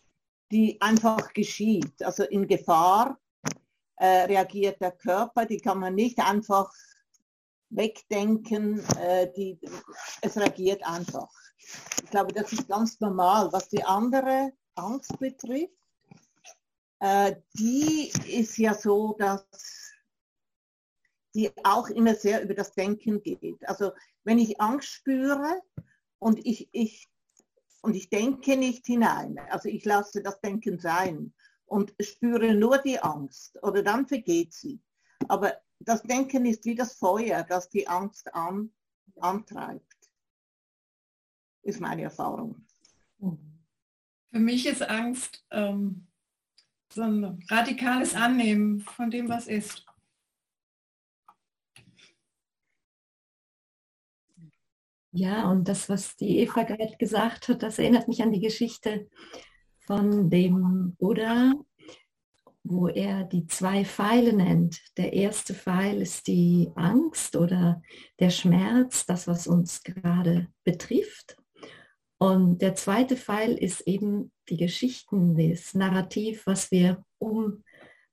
[0.51, 2.03] die einfach geschieht.
[2.03, 3.18] Also in Gefahr
[3.97, 6.73] äh, reagiert der Körper, die kann man nicht einfach
[7.71, 9.61] wegdenken, äh, die,
[10.23, 11.29] es reagiert einfach.
[12.03, 13.53] Ich glaube, das ist ganz normal.
[13.53, 15.75] Was die andere Angst betrifft,
[17.00, 19.46] äh, die ist ja so, dass
[21.34, 23.68] die auch immer sehr über das Denken geht.
[23.68, 23.92] Also
[24.24, 25.61] wenn ich Angst spüre
[26.18, 27.08] und ich, ich,
[27.82, 31.32] und ich denke nicht hinein, also ich lasse das Denken sein,
[31.68, 34.80] und spüre nur die Angst oder dann vergeht sie.
[35.28, 38.72] Aber das Denken ist wie das Feuer, das die Angst an,
[39.20, 39.84] antreibt.
[41.62, 42.66] Ist meine Erfahrung.
[43.18, 46.08] Für mich ist Angst ähm,
[46.98, 49.87] so ein radikales Annehmen von dem, was ist.
[55.12, 59.08] Ja, und das, was die Eva gerade gesagt hat, das erinnert mich an die Geschichte
[59.78, 61.54] von dem Buddha,
[62.64, 64.80] wo er die zwei Pfeile nennt.
[64.96, 67.80] Der erste Pfeil ist die Angst oder
[68.18, 71.38] der Schmerz, das, was uns gerade betrifft.
[72.18, 77.62] Und der zweite Pfeil ist eben die Geschichten, das Narrativ, was wir um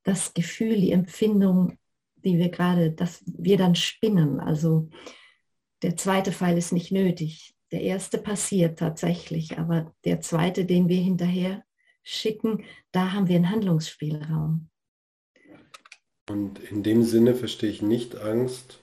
[0.04, 1.78] das Gefühl, die Empfindung,
[2.24, 4.40] die wir gerade, dass wir dann spinnen.
[4.40, 4.90] Also
[5.82, 7.56] der zweite Pfeil ist nicht nötig.
[7.72, 11.64] Der erste passiert tatsächlich, aber der zweite, den wir hinterher
[12.04, 14.70] schicken, da haben wir einen Handlungsspielraum.
[16.30, 18.80] Und in dem Sinne verstehe ich nicht Angst,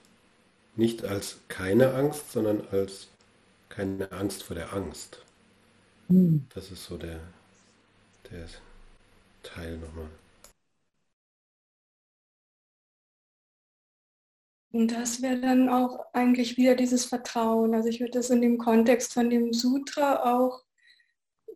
[0.75, 3.07] nicht als keine Angst, sondern als
[3.73, 5.25] keine Angst vor der Angst.
[6.07, 6.45] Hm.
[6.53, 7.19] Das ist so der,
[8.29, 8.45] der
[9.41, 10.09] Teil nochmal.
[14.71, 17.73] Und das wäre dann auch eigentlich wieder dieses Vertrauen.
[17.73, 20.63] Also ich würde das in dem Kontext von dem Sutra auch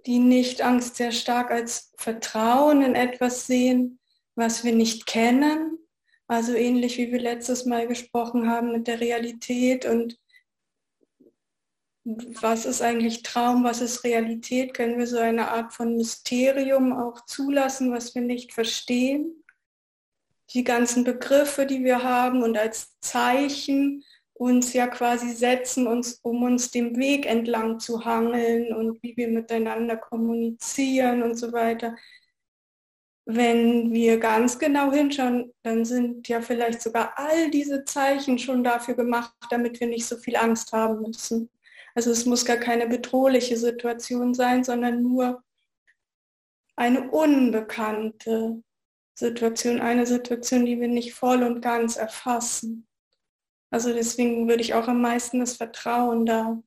[0.07, 3.99] die Nicht-Angst sehr stark als Vertrauen in etwas sehen,
[4.35, 5.77] was wir nicht kennen.
[6.27, 10.17] Also ähnlich wie wir letztes Mal gesprochen haben mit der Realität und
[12.07, 17.25] was ist eigentlich Traum, was ist Realität, können wir so eine Art von Mysterium auch
[17.25, 19.43] zulassen, was wir nicht verstehen.
[20.51, 26.43] Die ganzen Begriffe, die wir haben und als Zeichen uns ja quasi setzen, uns, um
[26.43, 31.97] uns dem Weg entlang zu hangeln und wie wir miteinander kommunizieren und so weiter.
[33.25, 38.93] Wenn wir ganz genau hinschauen, dann sind ja vielleicht sogar all diese Zeichen schon dafür
[38.95, 41.49] gemacht, damit wir nicht so viel Angst haben müssen.
[41.97, 45.43] Also es muss gar keine bedrohliche Situation sein, sondern nur
[46.75, 48.61] eine unbekannte
[49.15, 52.87] Situation, eine Situation, die wir nicht voll und ganz erfassen.
[53.71, 56.61] Also deswegen würde ich auch am meisten das Vertrauen da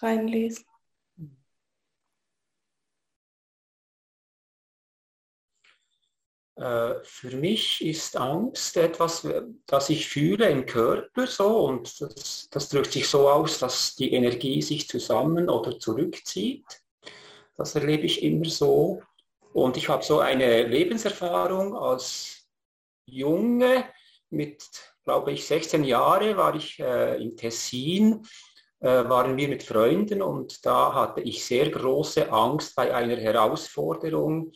[0.00, 0.64] reinlesen.
[7.02, 9.26] Für mich ist Angst etwas,
[9.66, 14.12] das ich fühle im Körper so und das, das drückt sich so aus, dass die
[14.12, 16.64] Energie sich zusammen oder zurückzieht.
[17.56, 19.02] Das erlebe ich immer so.
[19.52, 22.48] Und ich habe so eine Lebenserfahrung als
[23.06, 23.84] Junge
[24.30, 24.62] mit
[25.04, 28.26] glaube ich, 16 Jahre war ich äh, in Tessin
[28.80, 34.52] äh, waren wir mit Freunden und da hatte ich sehr große Angst bei einer Herausforderung,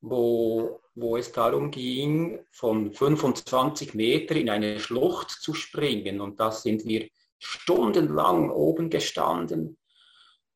[0.00, 6.20] wo, wo es darum ging, von 25 Meter in eine Schlucht zu springen.
[6.20, 9.78] Und da sind wir stundenlang oben gestanden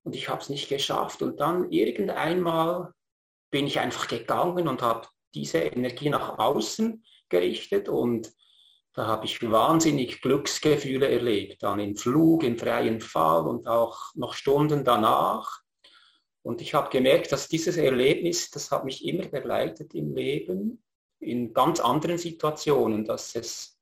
[0.03, 1.23] und ich habe es nicht geschafft.
[1.23, 2.93] Und dann irgendeinmal
[3.51, 8.33] bin ich einfach gegangen und habe diese Energie nach außen gerichtet und
[8.93, 14.35] da habe ich wahnsinnig Glücksgefühle erlebt, dann im Flug, im freien Fall und auch noch
[14.35, 15.61] Stunden danach.
[16.43, 20.83] Und ich habe gemerkt, dass dieses Erlebnis, das hat mich immer begleitet im Leben,
[21.19, 23.79] in ganz anderen Situationen, dass es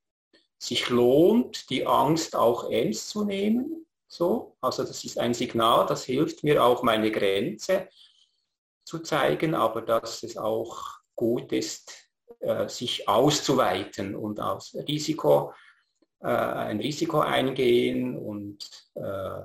[0.59, 3.87] sich lohnt, die Angst auch ernst zu nehmen.
[4.09, 7.89] So, also das ist ein Signal, das hilft mir auch meine Grenze
[8.85, 10.83] zu zeigen, aber dass es auch
[11.15, 15.53] gut ist, äh, sich auszuweiten und aus Risiko,
[16.21, 19.43] äh, ein Risiko eingehen und äh,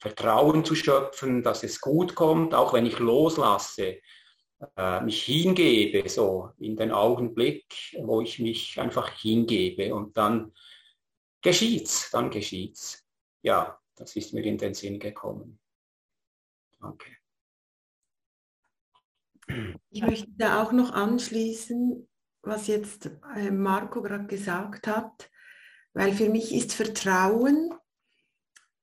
[0.00, 4.00] Vertrauen zu schöpfen, dass es gut kommt, auch wenn ich loslasse,
[4.76, 7.66] äh, mich hingebe, so in den Augenblick,
[8.02, 10.52] wo ich mich einfach hingebe und dann
[11.42, 13.06] geschieht's, dann geschieht's.
[13.42, 15.60] Ja, das ist mir in den Sinn gekommen.
[16.80, 17.16] Danke.
[19.90, 22.08] Ich möchte da auch noch anschließen,
[22.42, 25.30] was jetzt äh, Marco gerade gesagt hat,
[25.92, 27.74] weil für mich ist Vertrauen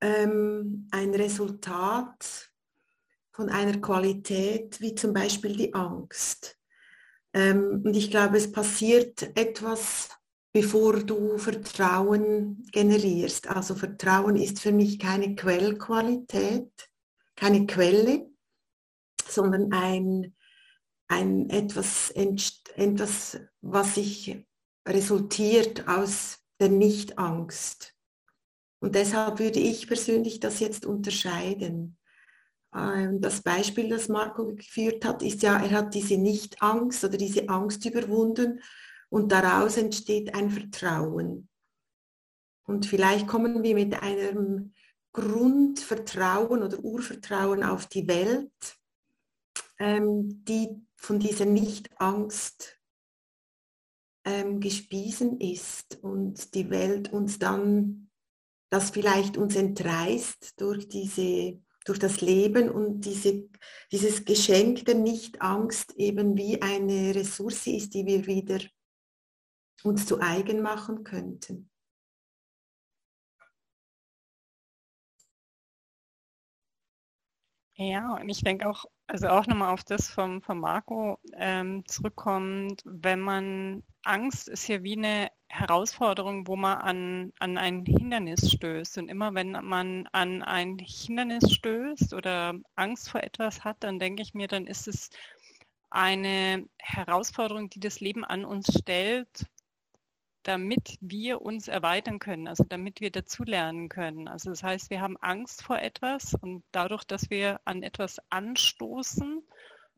[0.02, 2.52] ähm, ein Resultat
[3.32, 6.58] von einer Qualität wie zum Beispiel die Angst.
[7.34, 10.10] Ähm, und ich glaube, es passiert etwas,
[10.54, 13.48] bevor du Vertrauen generierst.
[13.48, 16.72] Also Vertrauen ist für mich keine Quellqualität,
[17.36, 18.30] keine Quelle,
[19.28, 20.34] sondern ein
[21.08, 24.46] ein etwas, etwas, was sich
[24.88, 27.96] resultiert aus der Nichtangst.
[28.80, 31.98] Und deshalb würde ich persönlich das jetzt unterscheiden.
[32.76, 37.50] Ähm, das Beispiel, das Marco geführt hat, ist ja, er hat diese Nichtangst oder diese
[37.50, 38.62] Angst überwunden
[39.10, 41.50] und daraus entsteht ein Vertrauen.
[42.66, 44.74] Und vielleicht kommen wir mit einem
[45.14, 48.52] Grundvertrauen oder Urvertrauen auf die Welt,
[49.80, 52.78] ähm, die von dieser Nichtangst
[54.26, 58.07] ähm, gespiesen ist und die Welt uns dann,
[58.70, 63.48] das vielleicht uns entreißt durch, diese, durch das Leben und diese,
[63.92, 68.60] dieses Geschenk der Nichtangst eben wie eine Ressource ist, die wir wieder
[69.84, 71.70] uns zu eigen machen könnten.
[77.80, 82.82] Ja, und ich denke auch, also auch nochmal auf das vom, vom Marco ähm, zurückkommt,
[82.86, 88.98] wenn man Angst ist ja wie eine Herausforderung, wo man an, an ein Hindernis stößt.
[88.98, 94.24] Und immer wenn man an ein Hindernis stößt oder Angst vor etwas hat, dann denke
[94.24, 95.10] ich mir, dann ist es
[95.92, 99.46] eine Herausforderung, die das Leben an uns stellt,
[100.48, 104.30] damit wir uns erweitern können, also damit wir dazulernen können.
[104.30, 109.44] Also das heißt, wir haben Angst vor etwas und dadurch, dass wir an etwas anstoßen,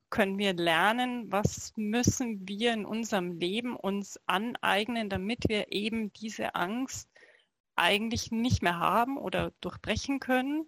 [0.10, 6.56] können wir lernen, was müssen wir in unserem Leben uns aneignen, damit wir eben diese
[6.56, 7.10] Angst
[7.76, 10.68] eigentlich nicht mehr haben oder durchbrechen können.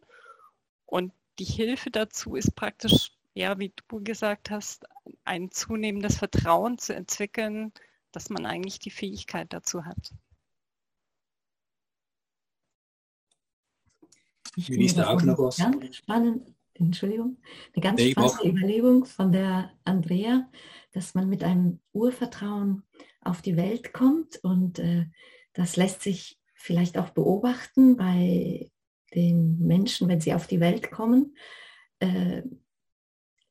[0.85, 4.85] Und die Hilfe dazu ist praktisch, ja, wie du gesagt hast,
[5.23, 7.73] ein zunehmendes Vertrauen zu entwickeln,
[8.11, 10.13] dass man eigentlich die Fähigkeit dazu hat.
[14.55, 15.57] Ich finde das auch noch was.
[15.57, 17.37] ganz spannend, Entschuldigung,
[17.73, 20.49] eine ganz nee, spannende Überlegung von der Andrea,
[20.91, 22.83] dass man mit einem Urvertrauen
[23.21, 25.05] auf die Welt kommt und äh,
[25.53, 28.71] das lässt sich vielleicht auch beobachten bei
[29.13, 31.35] den Menschen, wenn sie auf die Welt kommen,
[31.99, 32.43] äh,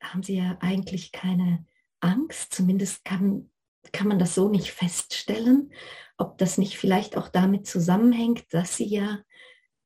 [0.02, 1.66] haben sie ja eigentlich keine
[2.00, 3.50] Angst, zumindest kann
[3.92, 5.72] kann man das so nicht feststellen,
[6.16, 9.20] ob das nicht vielleicht auch damit zusammenhängt, dass sie ja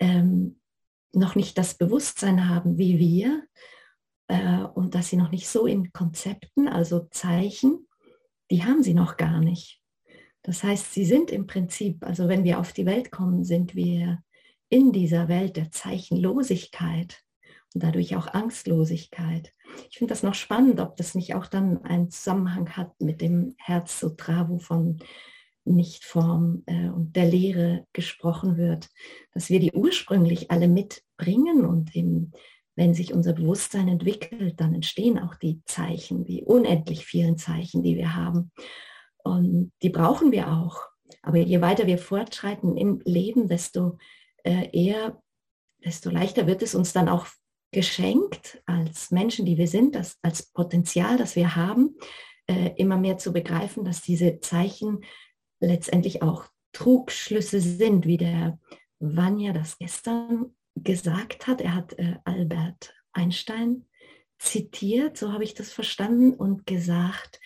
[0.00, 0.60] ähm,
[1.12, 3.46] noch nicht das Bewusstsein haben wie wir
[4.28, 7.86] äh, und dass sie noch nicht so in Konzepten, also Zeichen,
[8.50, 9.80] die haben sie noch gar nicht.
[10.42, 14.22] Das heißt, sie sind im Prinzip, also wenn wir auf die Welt kommen, sind wir
[14.68, 17.23] in dieser Welt der Zeichenlosigkeit
[17.74, 19.52] und dadurch auch Angstlosigkeit.
[19.90, 23.54] Ich finde das noch spannend, ob das nicht auch dann einen Zusammenhang hat mit dem
[23.58, 24.98] Herz Sutra, wovon
[25.64, 28.88] Nichtform äh, und der Lehre gesprochen wird,
[29.32, 32.32] dass wir die ursprünglich alle mitbringen und eben,
[32.76, 37.96] wenn sich unser Bewusstsein entwickelt, dann entstehen auch die Zeichen, die unendlich vielen Zeichen, die
[37.96, 38.52] wir haben.
[39.22, 40.82] Und die brauchen wir auch.
[41.22, 43.98] Aber je weiter wir fortschreiten im Leben, desto
[44.42, 45.18] äh, eher
[45.84, 47.26] desto leichter wird es uns dann auch
[47.74, 51.96] geschenkt, als Menschen, die wir sind, das, als Potenzial, das wir haben,
[52.46, 55.04] äh, immer mehr zu begreifen, dass diese Zeichen
[55.60, 58.58] letztendlich auch Trugschlüsse sind, wie der
[58.98, 61.60] Vanya das gestern gesagt hat.
[61.60, 63.86] Er hat äh, Albert Einstein
[64.38, 67.40] zitiert, so habe ich das verstanden, und gesagt,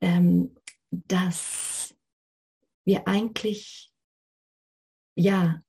[0.00, 0.56] ähm,
[0.90, 1.94] dass
[2.84, 3.90] wir eigentlich,
[5.16, 5.62] ja,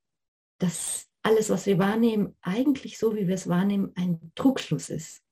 [0.59, 5.23] dass alles, was wir wahrnehmen, eigentlich so, wie wir es wahrnehmen, ein Trugschluss ist.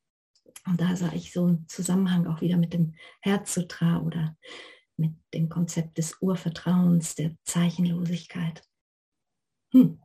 [0.65, 4.37] Und da sah ich so einen Zusammenhang auch wieder mit dem Herzsutra oder
[4.95, 8.63] mit dem Konzept des Urvertrauens, der Zeichenlosigkeit.
[9.73, 10.01] Hm.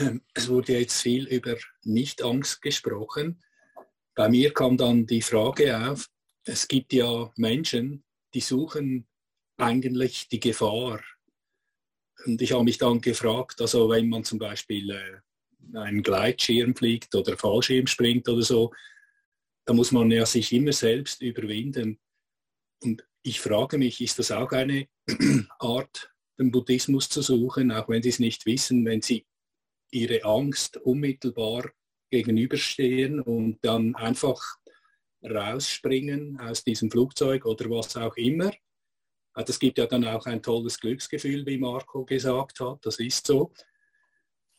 [0.00, 3.42] Ähm, es wurde jetzt viel über Nicht-Angst gesprochen.
[4.14, 6.08] Bei mir kam dann die Frage auf,
[6.44, 9.06] es gibt ja Menschen, die suchen
[9.62, 11.00] eigentlich die Gefahr.
[12.24, 17.14] Und ich habe mich dann gefragt, also wenn man zum Beispiel äh, einen Gleitschirm fliegt
[17.14, 18.72] oder Fallschirm springt oder so,
[19.64, 21.98] da muss man ja sich immer selbst überwinden.
[22.82, 24.88] Und ich frage mich, ist das auch eine
[25.58, 29.26] Art, den Buddhismus zu suchen, auch wenn sie es nicht wissen, wenn sie
[29.92, 31.70] ihre Angst unmittelbar
[32.10, 34.42] gegenüberstehen und dann einfach
[35.22, 38.50] rausspringen aus diesem Flugzeug oder was auch immer.
[39.34, 43.52] Das gibt ja dann auch ein tolles Glücksgefühl, wie Marco gesagt hat, das ist so.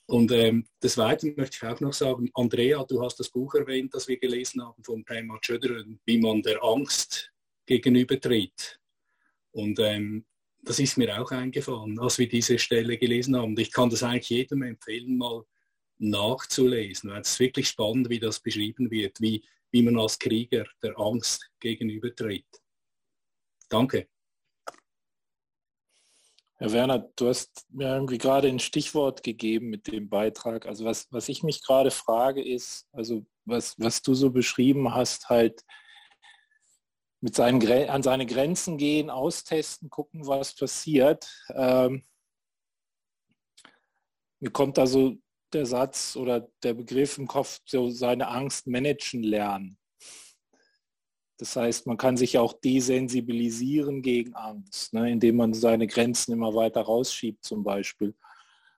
[0.05, 3.93] Und ähm, des Weiteren möchte ich auch noch sagen, Andrea, du hast das Buch erwähnt,
[3.93, 7.31] das wir gelesen haben von Prema Chöderen, wie man der Angst
[7.65, 8.79] gegenübertritt.
[9.51, 10.25] Und ähm,
[10.61, 13.57] das ist mir auch eingefallen, als wir diese Stelle gelesen haben.
[13.57, 15.45] Ich kann das eigentlich jedem empfehlen, mal
[15.99, 20.97] nachzulesen, es ist wirklich spannend, wie das beschrieben wird, wie, wie man als Krieger der
[20.99, 22.45] Angst gegenübertritt.
[23.69, 24.07] Danke.
[26.63, 30.65] Herr Werner, du hast mir irgendwie gerade ein Stichwort gegeben mit dem Beitrag.
[30.65, 35.27] Also was, was ich mich gerade frage ist, also was, was du so beschrieben hast,
[35.27, 35.65] halt
[37.19, 41.27] mit seinen, an seine Grenzen gehen, austesten, gucken, was passiert.
[41.53, 42.05] Ähm,
[44.39, 45.17] mir kommt da so
[45.51, 49.77] der Satz oder der Begriff im Kopf, so seine Angst managen lernen.
[51.37, 56.53] Das heißt, man kann sich auch desensibilisieren gegen Angst, ne, indem man seine Grenzen immer
[56.53, 58.15] weiter rausschiebt zum Beispiel.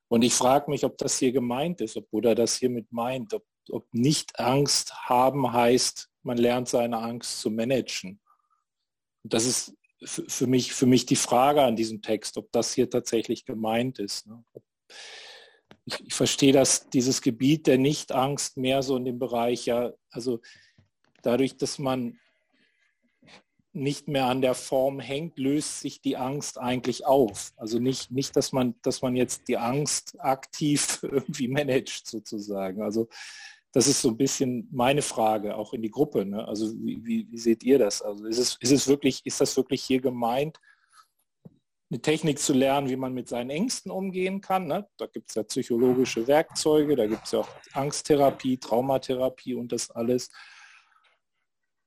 [0.07, 3.43] Und ich frage mich, ob das hier gemeint ist, ob Buddha das hiermit meint, ob,
[3.69, 8.19] ob nicht Angst haben heißt, man lernt seine Angst zu managen.
[9.23, 12.89] Und das ist für mich, für mich die Frage an diesem Text, ob das hier
[12.89, 14.27] tatsächlich gemeint ist.
[14.27, 14.43] Ne?
[15.85, 20.41] Ich, ich verstehe dass dieses Gebiet der Nicht-Angst mehr so in dem Bereich, ja, also
[21.21, 22.19] dadurch, dass man
[23.75, 27.53] nicht mehr an der Form hängt, löst sich die Angst eigentlich auf.
[27.57, 32.81] Also nicht, nicht dass, man, dass man jetzt die Angst aktiv irgendwie managt sozusagen.
[32.81, 33.09] Also
[33.73, 36.25] das ist so ein bisschen meine Frage, auch in die Gruppe.
[36.25, 36.47] Ne?
[36.47, 38.01] Also wie, wie, wie, seht ihr das?
[38.01, 40.57] Also ist es, ist es wirklich, ist das wirklich hier gemeint,
[41.91, 44.67] eine Technik zu lernen, wie man mit seinen Ängsten umgehen kann?
[44.67, 44.87] Ne?
[44.97, 49.91] Da gibt es ja psychologische Werkzeuge, da gibt es ja auch Angsttherapie, Traumatherapie und das
[49.91, 50.31] alles.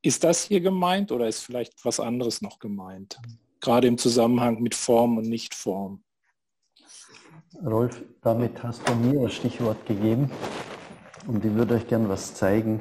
[0.00, 3.18] Ist das hier gemeint oder ist vielleicht was anderes noch gemeint?
[3.60, 6.02] Gerade im Zusammenhang mit Form und Nichtform.
[7.64, 10.30] Rolf, damit hast du mir das Stichwort gegeben
[11.26, 12.80] und ich würde euch gern was zeigen.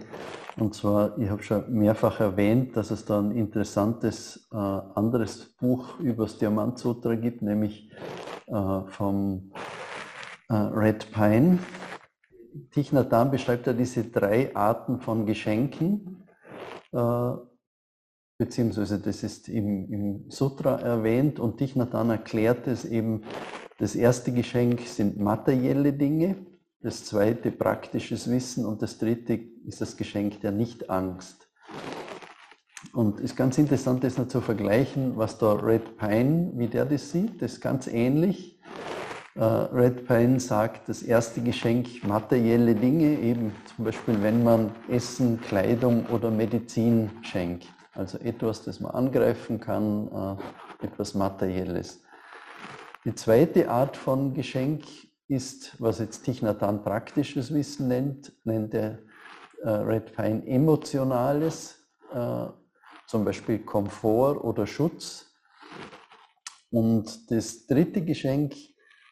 [0.57, 5.99] Und zwar, ich habe schon mehrfach erwähnt, dass es da ein interessantes äh, anderes Buch
[5.99, 7.91] über das Diamantsutra gibt, nämlich
[8.45, 9.51] äh, vom
[10.49, 11.59] äh, Red Pine.
[12.72, 16.26] Thich Nhat beschreibt ja diese drei Arten von Geschenken
[18.38, 23.23] beziehungsweise das ist im, im Sutra erwähnt und Nhat Hanh erklärt es eben,
[23.79, 26.35] das erste Geschenk sind materielle Dinge,
[26.81, 31.47] das zweite praktisches Wissen und das dritte ist das Geschenk der Nicht-Angst.
[32.93, 37.11] Und ist ganz interessant, das noch zu vergleichen, was da Red Pine, wie der das
[37.11, 38.57] sieht, das ist ganz ähnlich.
[39.38, 45.39] Äh, Red Pine sagt, das erste Geschenk materielle Dinge, eben zum Beispiel, wenn man Essen,
[45.41, 47.67] Kleidung oder Medizin schenkt.
[47.93, 50.39] Also etwas, das man angreifen kann,
[50.81, 52.01] äh, etwas Materielles.
[53.05, 54.85] Die zweite Art von Geschenk
[55.27, 58.97] ist, was jetzt Thich Nhat praktisches Wissen nennt, nennt er
[59.61, 61.75] äh, Red Pine emotionales,
[63.05, 65.35] zum Beispiel Komfort oder Schutz.
[66.71, 68.55] Und das dritte Geschenk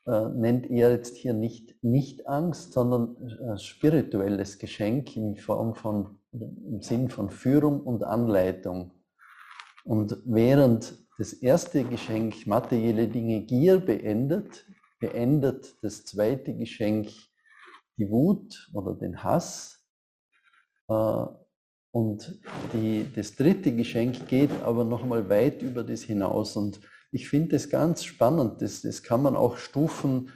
[0.07, 6.19] äh, nennt er jetzt hier nicht, nicht Angst, sondern äh, spirituelles Geschenk in Form von,
[6.31, 8.91] im Sinn von Führung und Anleitung.
[9.83, 14.65] Und während das erste Geschenk materielle Dinge Gier beendet,
[14.99, 17.09] beendet das zweite Geschenk
[17.97, 19.83] die Wut oder den Hass.
[20.87, 21.25] Äh,
[21.91, 22.41] und
[22.73, 26.57] die, das dritte Geschenk geht aber nochmal weit über das hinaus.
[26.57, 26.81] Und
[27.15, 28.61] ich finde das ganz spannend.
[28.61, 30.31] Das, das kann man auch Stufen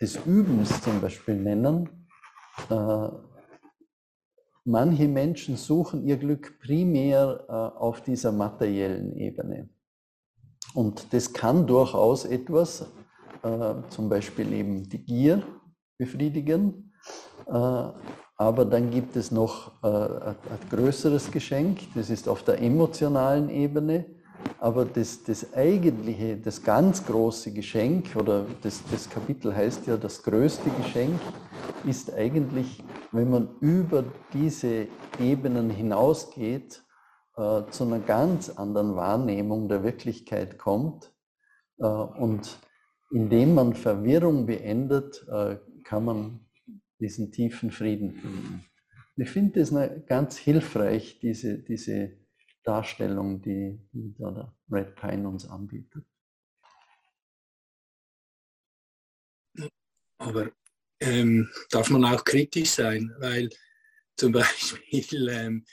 [0.00, 2.08] des Übens zum Beispiel nennen.
[2.70, 3.08] Äh,
[4.64, 9.70] manche Menschen suchen ihr Glück primär äh, auf dieser materiellen Ebene.
[10.72, 12.86] Und das kann durchaus etwas,
[13.42, 15.42] äh, zum Beispiel eben die Gier
[15.98, 16.92] befriedigen.
[17.48, 17.52] Äh,
[18.36, 23.50] aber dann gibt es noch äh, ein, ein größeres Geschenk, das ist auf der emotionalen
[23.50, 24.17] Ebene.
[24.58, 30.22] Aber das, das eigentliche, das ganz große Geschenk, oder das, das Kapitel heißt ja das
[30.22, 31.20] größte Geschenk,
[31.86, 32.82] ist eigentlich,
[33.12, 34.88] wenn man über diese
[35.20, 36.82] Ebenen hinausgeht,
[37.36, 41.12] äh, zu einer ganz anderen Wahrnehmung der Wirklichkeit kommt.
[41.78, 42.58] Äh, und
[43.12, 46.40] indem man Verwirrung beendet, äh, kann man
[47.00, 48.64] diesen tiefen Frieden finden.
[49.16, 49.72] Ich finde es
[50.06, 52.12] ganz hilfreich, diese, diese
[52.68, 56.04] Darstellung, die, die der Red Pine uns anbietet.
[60.18, 60.50] Aber
[61.00, 63.48] ähm, darf man auch kritisch sein, weil
[64.16, 65.64] zum Beispiel, ähm,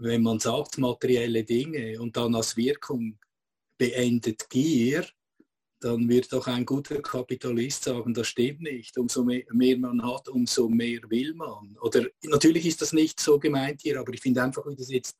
[0.00, 3.18] wenn man sagt materielle Dinge und dann als Wirkung
[3.78, 5.06] beendet Gier,
[5.78, 8.98] dann wird doch ein guter Kapitalist sagen, das stimmt nicht.
[8.98, 11.76] Umso mehr, mehr, man hat, umso mehr will man.
[11.80, 15.16] Oder natürlich ist das nicht so gemeint hier, aber ich finde einfach, wie das jetzt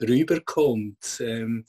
[0.00, 1.20] rüberkommt.
[1.20, 1.64] Ähm,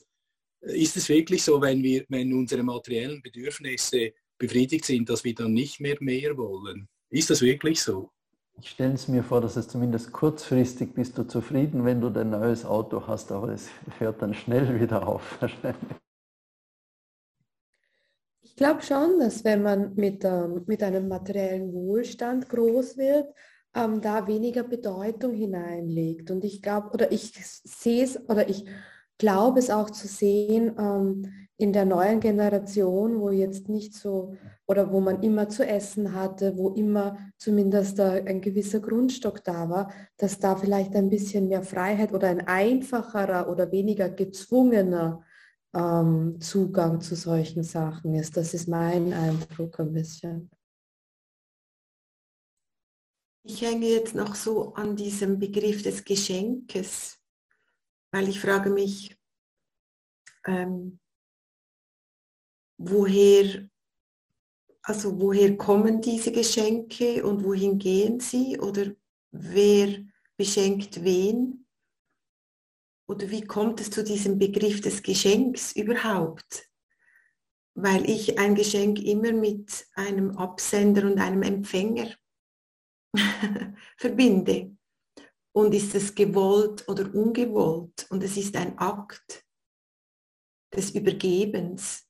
[0.60, 5.52] ist es wirklich so, wenn, wir, wenn unsere materiellen Bedürfnisse befriedigt sind, dass wir dann
[5.52, 6.88] nicht mehr mehr wollen?
[7.10, 8.10] Ist das wirklich so?
[8.58, 12.30] Ich stelle es mir vor, dass es zumindest kurzfristig bist du zufrieden, wenn du dein
[12.30, 13.68] neues Auto hast, aber es
[13.98, 15.38] hört dann schnell wieder auf
[18.42, 23.28] Ich glaube schon, dass wenn man mit, ähm, mit einem materiellen Wohlstand groß wird,
[23.74, 26.30] ähm, da weniger Bedeutung hineinlegt.
[26.30, 27.32] Und ich glaube, oder ich
[27.64, 28.64] sehe es, oder ich
[29.18, 34.34] glaube es auch zu sehen ähm, in der neuen Generation, wo jetzt nicht so,
[34.66, 39.90] oder wo man immer zu essen hatte, wo immer zumindest ein gewisser Grundstock da war,
[40.18, 45.22] dass da vielleicht ein bisschen mehr Freiheit oder ein einfacherer oder weniger gezwungener
[45.74, 48.36] ähm, Zugang zu solchen Sachen ist.
[48.36, 50.50] Das ist mein Eindruck ein bisschen.
[53.48, 57.20] Ich hänge jetzt noch so an diesem Begriff des Geschenkes,
[58.10, 59.16] weil ich frage mich,
[60.46, 60.98] ähm,
[62.76, 63.70] woher,
[64.82, 68.92] also woher kommen diese Geschenke und wohin gehen sie oder
[69.30, 70.04] wer
[70.36, 71.68] beschenkt wen?
[73.08, 76.68] Oder wie kommt es zu diesem Begriff des Geschenks überhaupt?
[77.74, 82.08] Weil ich ein Geschenk immer mit einem Absender und einem Empfänger
[83.96, 84.76] verbinde.
[85.52, 88.06] Und ist es gewollt oder ungewollt?
[88.10, 89.44] Und es ist ein Akt
[90.74, 92.06] des Übergebens.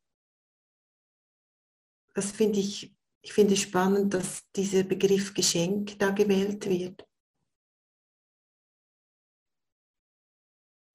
[2.14, 7.06] Das finde ich, ich finde spannend, dass dieser Begriff Geschenk da gewählt wird.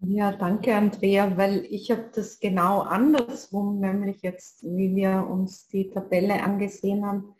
[0.03, 5.91] Ja, danke Andrea, weil ich habe das genau andersrum, nämlich jetzt, wie wir uns die
[5.91, 7.35] Tabelle angesehen haben,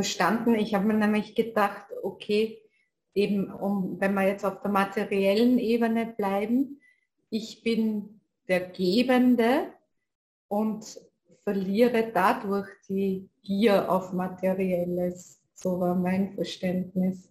[0.00, 0.54] verstanden.
[0.54, 2.62] Ich habe mir nämlich gedacht, okay,
[3.12, 6.80] eben um, wenn wir jetzt auf der materiellen Ebene bleiben,
[7.28, 9.74] ich bin der Gebende
[10.48, 10.98] und
[11.44, 15.42] verliere dadurch die Gier auf Materielles.
[15.52, 17.28] So war mein Verständnis.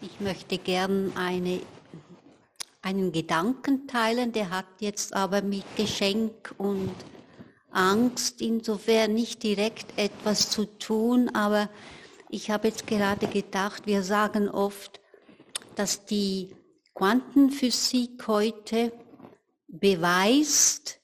[0.00, 1.60] Ich möchte gern eine,
[2.82, 6.94] einen Gedanken teilen, der hat jetzt aber mit Geschenk und
[7.70, 11.68] Angst insofern nicht direkt etwas zu tun, aber
[12.30, 15.00] ich habe jetzt gerade gedacht, wir sagen oft,
[15.76, 16.54] dass die
[16.94, 18.92] Quantenphysik heute
[19.68, 20.98] beweist,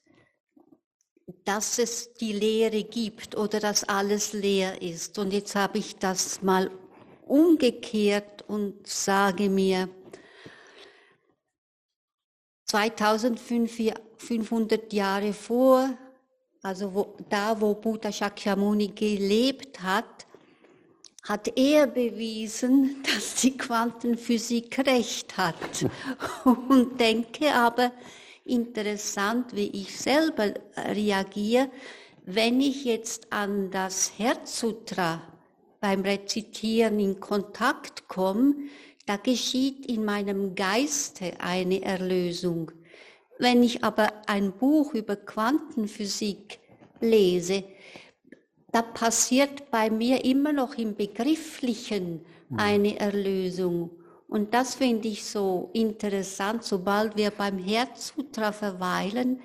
[1.45, 5.17] dass es die Lehre gibt oder dass alles leer ist.
[5.17, 6.69] Und jetzt habe ich das mal
[7.25, 9.89] umgekehrt und sage mir,
[12.65, 15.97] 2500 Jahre vor
[16.65, 20.25] also wo, da, wo Buddha Shakyamuni gelebt hat,
[21.21, 25.85] hat er bewiesen, dass die Quantenphysik recht hat.
[26.43, 27.91] Und denke aber,
[28.45, 31.69] interessant, wie ich selber reagiere,
[32.25, 35.21] wenn ich jetzt an das Herzsutra
[35.79, 38.55] beim Rezitieren in Kontakt komme,
[39.05, 42.71] da geschieht in meinem Geiste eine Erlösung.
[43.37, 46.59] Wenn ich aber ein Buch über Quantenphysik
[47.01, 47.63] lese,
[48.71, 52.59] da passiert bei mir immer noch im Begrifflichen mhm.
[52.59, 53.91] eine Erlösung.
[54.27, 56.63] Und das finde ich so interessant.
[56.63, 59.39] Sobald wir beim Herzsutra verweilen,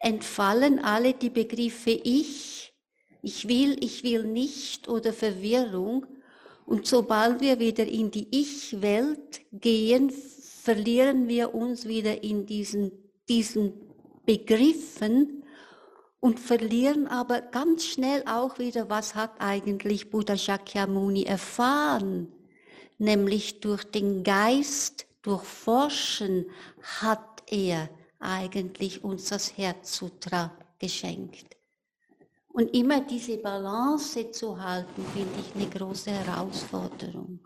[0.00, 2.74] entfallen alle die Begriffe ich,
[3.22, 6.04] ich will, ich will nicht oder Verwirrung.
[6.66, 12.92] Und sobald wir wieder in die Ich-Welt gehen, verlieren wir uns wieder in diesen,
[13.28, 13.72] diesen
[14.26, 15.44] Begriffen
[16.20, 22.32] und verlieren aber ganz schnell auch wieder, was hat eigentlich Buddha Shakyamuni erfahren?
[22.98, 26.46] Nämlich durch den Geist, durch Forschen
[26.82, 31.56] hat er eigentlich uns das Herzsutra geschenkt.
[32.48, 37.40] Und immer diese Balance zu halten, finde ich eine große Herausforderung.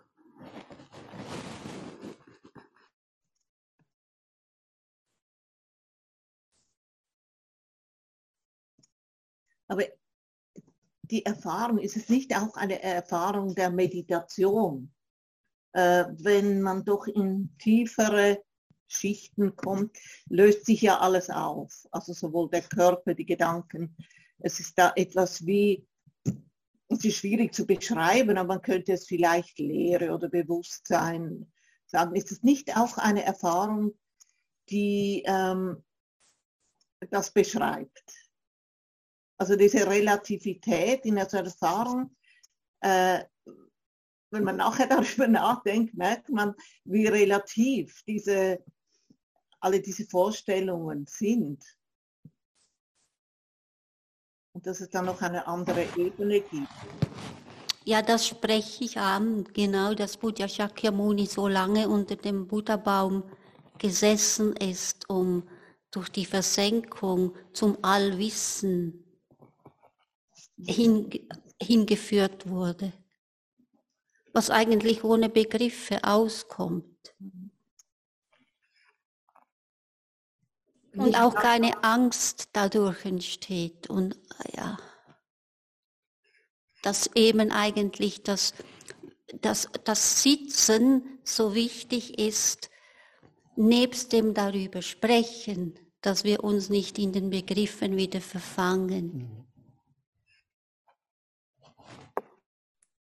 [9.68, 9.84] Aber
[11.02, 14.92] die Erfahrung, ist es nicht auch eine Erfahrung der Meditation,
[15.72, 18.42] äh, wenn man doch in tiefere
[18.88, 19.96] Schichten kommt,
[20.28, 21.86] löst sich ja alles auf.
[21.90, 23.96] Also sowohl der Körper, die Gedanken.
[24.38, 25.86] Es ist da etwas wie,
[26.88, 31.52] es ist schwierig zu beschreiben, aber man könnte es vielleicht Lehre oder Bewusstsein
[31.86, 32.16] sagen.
[32.16, 33.98] Ist es nicht auch eine Erfahrung,
[34.70, 35.84] die ähm,
[37.10, 38.27] das beschreibt?
[39.38, 42.14] Also diese Relativität in der Erfahrung,
[42.80, 43.24] äh,
[44.30, 48.62] wenn man nachher darüber nachdenkt, merkt man, wie relativ diese
[49.60, 51.64] alle diese Vorstellungen sind.
[54.52, 56.68] Und dass es dann noch eine andere Ebene gibt.
[57.84, 63.22] Ja, das spreche ich an, genau, dass Buddha Shakyamuni so lange unter dem Buddha-Baum
[63.78, 65.48] gesessen ist, um
[65.90, 69.07] durch die Versenkung zum Allwissen
[70.66, 71.10] hin,
[71.60, 72.92] hingeführt wurde,
[74.32, 77.14] was eigentlich ohne Begriffe auskommt.
[80.94, 83.88] Und auch keine Angst dadurch entsteht.
[83.88, 84.18] Und
[84.56, 84.78] ja,
[86.82, 88.54] dass eben eigentlich das,
[89.40, 92.70] das, das Sitzen so wichtig ist,
[93.56, 99.47] nebst dem darüber sprechen, dass wir uns nicht in den Begriffen wieder verfangen.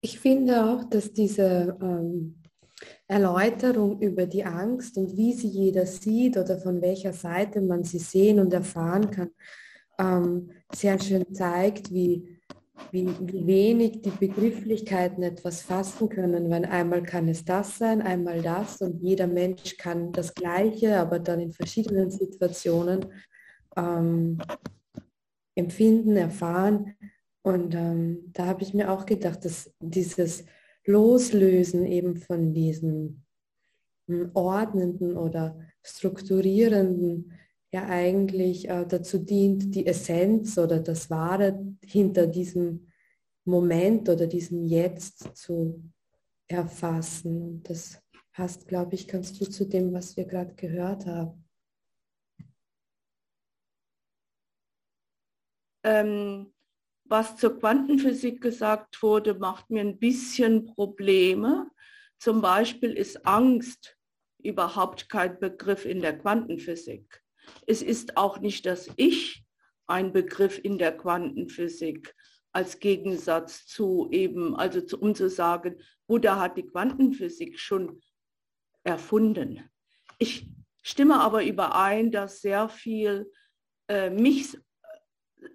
[0.05, 2.43] Ich finde auch, dass diese ähm,
[3.07, 8.01] Erläuterung über die Angst und wie sie jeder sieht oder von welcher Seite man sie
[8.01, 9.31] sehen und erfahren kann,
[10.01, 12.41] ähm, sehr schön zeigt, wie,
[12.91, 16.51] wie, wie wenig die Begrifflichkeiten etwas fassen können.
[16.51, 21.21] Weil einmal kann es das sein, einmal das und jeder Mensch kann das Gleiche, aber
[21.21, 23.07] dann in verschiedenen Situationen
[23.77, 24.39] ähm,
[25.55, 26.97] empfinden, erfahren.
[27.43, 30.45] Und ähm, da habe ich mir auch gedacht, dass dieses
[30.85, 33.25] Loslösen eben von diesem
[34.07, 37.33] hm, ordnenden oder strukturierenden
[37.73, 42.89] ja eigentlich äh, dazu dient, die Essenz oder das Wahre hinter diesem
[43.45, 45.83] Moment oder diesem Jetzt zu
[46.49, 47.43] erfassen.
[47.43, 48.01] Und das
[48.33, 51.45] passt, glaube ich, ganz gut zu dem, was wir gerade gehört haben.
[55.85, 56.53] Ähm,
[57.13, 61.71] was zur Quantenphysik gesagt wurde, macht mir ein bisschen Probleme.
[62.19, 63.99] Zum Beispiel ist Angst
[64.43, 67.23] überhaupt kein Begriff in der Quantenphysik.
[67.67, 69.45] Es ist auch nicht das Ich
[69.87, 72.15] ein Begriff in der Quantenphysik
[72.51, 78.01] als Gegensatz zu eben, also zu, um zu sagen, Buddha hat die Quantenphysik schon
[78.85, 79.69] erfunden.
[80.19, 80.49] Ich
[80.81, 83.31] stimme aber überein, dass sehr viel
[83.89, 84.57] äh, mich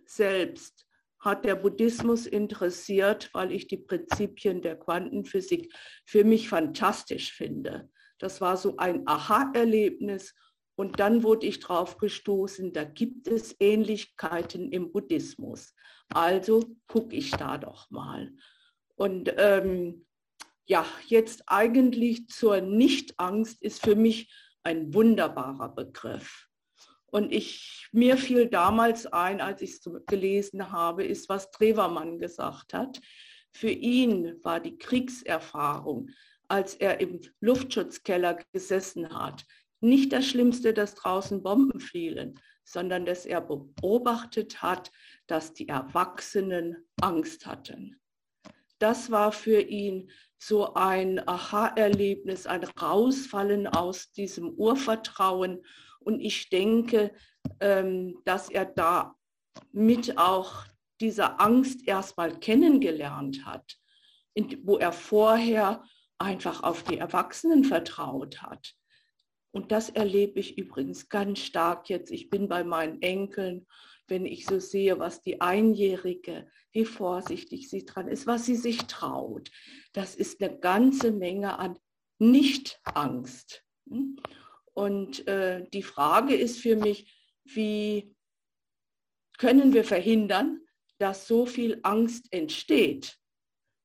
[0.05, 0.86] selbst
[1.27, 5.73] hat der Buddhismus interessiert, weil ich die Prinzipien der Quantenphysik
[6.05, 7.89] für mich fantastisch finde.
[8.17, 10.33] Das war so ein Aha-Erlebnis
[10.75, 15.75] und dann wurde ich drauf gestoßen, da gibt es Ähnlichkeiten im Buddhismus.
[16.09, 18.31] Also gucke ich da doch mal.
[18.95, 20.05] Und ähm,
[20.65, 26.46] ja, jetzt eigentlich zur Nichtangst ist für mich ein wunderbarer Begriff.
[27.09, 32.73] Und ich, mir fiel damals ein, als ich es gelesen habe, ist, was Trevermann gesagt
[32.73, 32.99] hat.
[33.51, 36.09] Für ihn war die Kriegserfahrung,
[36.47, 39.45] als er im Luftschutzkeller gesessen hat,
[39.79, 44.91] nicht das Schlimmste, dass draußen Bomben fielen, sondern dass er beobachtet hat,
[45.27, 47.99] dass die Erwachsenen Angst hatten.
[48.79, 55.65] das war für ihn so ein Aha-Erlebnis, ein Rausfallen aus diesem Urvertrauen.
[55.99, 57.13] Und ich denke,
[57.59, 59.15] ähm, dass er da
[59.71, 60.65] mit auch
[60.99, 63.77] dieser Angst erstmal kennengelernt hat,
[64.63, 65.83] wo er vorher
[66.17, 68.73] einfach auf die Erwachsenen vertraut hat.
[69.51, 72.11] Und das erlebe ich übrigens ganz stark jetzt.
[72.11, 73.65] Ich bin bei meinen Enkeln,
[74.07, 78.85] wenn ich so sehe, was die Einjährige, wie vorsichtig sie dran ist, was sie sich
[78.85, 79.49] traut.
[79.93, 81.77] Das ist eine ganze Menge an
[82.19, 83.63] Nicht-Angst.
[84.77, 87.11] Und äh, die Frage ist für mich,
[87.45, 88.15] wie
[89.39, 90.61] können wir verhindern,
[90.99, 93.17] dass so viel Angst entsteht?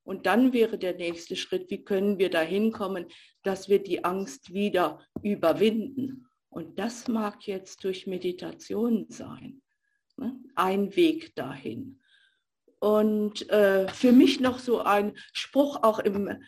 [0.04, 3.06] Und dann wäre der nächste Schritt, wie können wir dahin kommen,
[3.42, 6.26] dass wir die Angst wieder überwinden.
[6.50, 9.62] Und das mag jetzt durch Meditation sein.
[10.18, 10.38] Ne?
[10.56, 12.02] Ein Weg dahin.
[12.80, 16.42] Und äh, für mich noch so ein Spruch auch im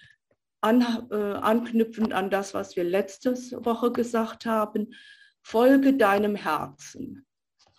[0.64, 3.34] an, äh, anknüpfend an das, was wir letzte
[3.64, 4.94] Woche gesagt haben.
[5.42, 7.26] Folge deinem Herzen,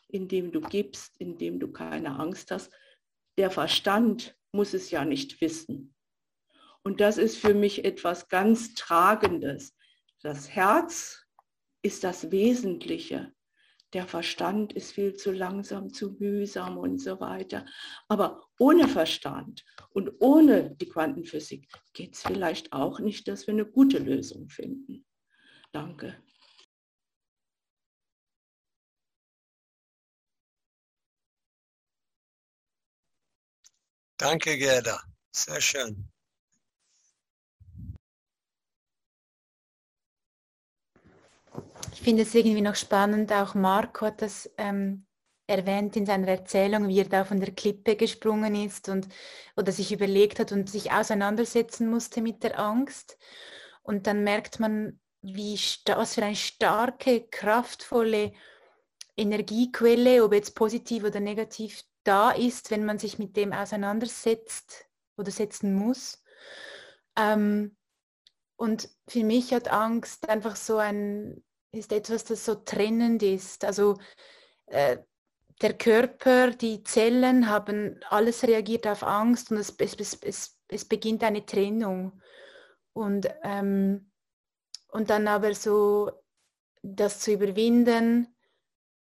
[0.08, 2.72] indem du gibst, indem du keine Angst hast.
[3.40, 5.96] Der Verstand muss es ja nicht wissen.
[6.84, 9.76] Und das ist für mich etwas ganz Tragendes.
[10.22, 11.26] Das Herz
[11.82, 13.34] ist das Wesentliche.
[13.94, 17.66] Der Verstand ist viel zu langsam, zu mühsam und so weiter.
[18.08, 23.66] Aber ohne Verstand und ohne die Quantenphysik geht es vielleicht auch nicht, dass wir eine
[23.66, 25.06] gute Lösung finden.
[25.72, 26.22] Danke.
[34.18, 35.02] Danke, Gerda.
[35.32, 36.15] Sehr schön.
[42.06, 45.08] Finde es irgendwie noch spannend, auch Marco hat das ähm,
[45.48, 49.08] erwähnt in seiner Erzählung, wie er da von der Klippe gesprungen ist und
[49.58, 53.18] oder sich überlegt hat und sich auseinandersetzen musste mit der Angst.
[53.82, 58.34] Und dann merkt man, wie was für eine starke, kraftvolle
[59.18, 64.86] Energiequelle, ob jetzt positiv oder negativ, da ist, wenn man sich mit dem auseinandersetzt
[65.18, 66.22] oder setzen muss.
[67.18, 67.76] Ähm,
[68.58, 71.44] und für mich hat Angst einfach so ein,
[71.76, 73.66] ist etwas, das so trennend ist.
[73.66, 73.98] Also
[74.68, 74.98] äh,
[75.62, 81.24] der Körper, die Zellen haben, alles reagiert auf Angst und es, es, es, es beginnt
[81.24, 82.22] eine Trennung.
[82.94, 84.12] Und, ähm,
[84.90, 86.12] und dann aber so
[86.82, 88.36] das zu überwinden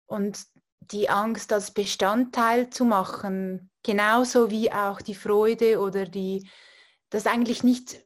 [0.06, 0.38] und
[0.80, 6.48] die Angst als Bestandteil zu machen, genauso wie auch die Freude oder die,
[7.10, 8.04] das eigentlich nicht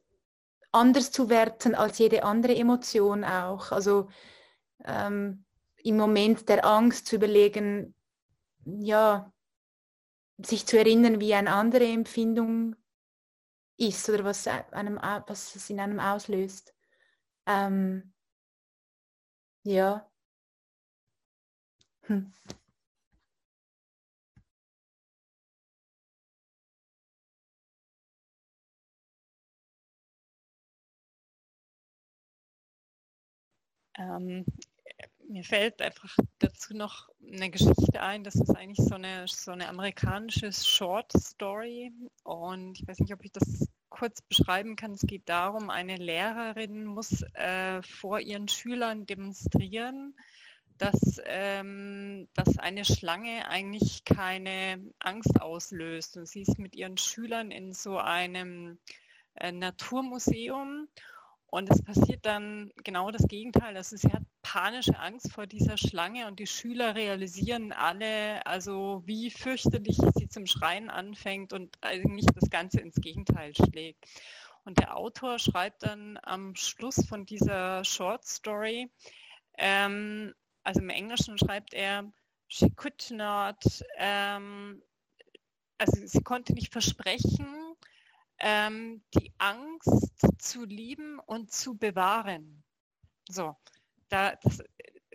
[0.71, 3.71] anders zu werten als jede andere Emotion auch.
[3.71, 4.09] Also
[4.83, 5.45] ähm,
[5.77, 7.95] im Moment der Angst zu überlegen,
[8.65, 9.31] ja,
[10.37, 12.75] sich zu erinnern, wie eine andere Empfindung
[13.77, 16.73] ist oder was, einem, was es in einem auslöst.
[17.45, 18.13] Ähm,
[19.63, 20.09] ja.
[22.07, 22.31] Hm.
[33.97, 34.45] Ähm,
[35.27, 38.23] mir fällt einfach dazu noch eine Geschichte ein.
[38.23, 41.91] Das ist eigentlich so eine, so eine amerikanische Short Story.
[42.23, 44.91] Und ich weiß nicht, ob ich das kurz beschreiben kann.
[44.91, 50.15] Es geht darum, eine Lehrerin muss äh, vor ihren Schülern demonstrieren,
[50.77, 56.17] dass, ähm, dass eine Schlange eigentlich keine Angst auslöst.
[56.17, 58.77] Und sie ist mit ihren Schülern in so einem
[59.35, 60.87] äh, Naturmuseum
[61.47, 63.77] und es passiert dann genau das Gegenteil.
[63.77, 69.29] Also sie hat panische Angst vor dieser Schlange und die Schüler realisieren alle, also wie
[69.29, 74.05] fürchterlich sie zum Schreien anfängt und eigentlich das Ganze ins Gegenteil schlägt.
[74.65, 78.89] Und der Autor schreibt dann am Schluss von dieser Short Story,
[79.57, 80.33] ähm,
[80.63, 82.11] also im Englischen schreibt er,
[82.47, 83.63] she could not,
[83.97, 84.81] ähm,
[85.77, 87.75] also sie konnte nicht versprechen,
[88.39, 92.63] ähm, die Angst zu lieben und zu bewahren.
[93.29, 93.55] So,
[94.09, 94.61] da, das,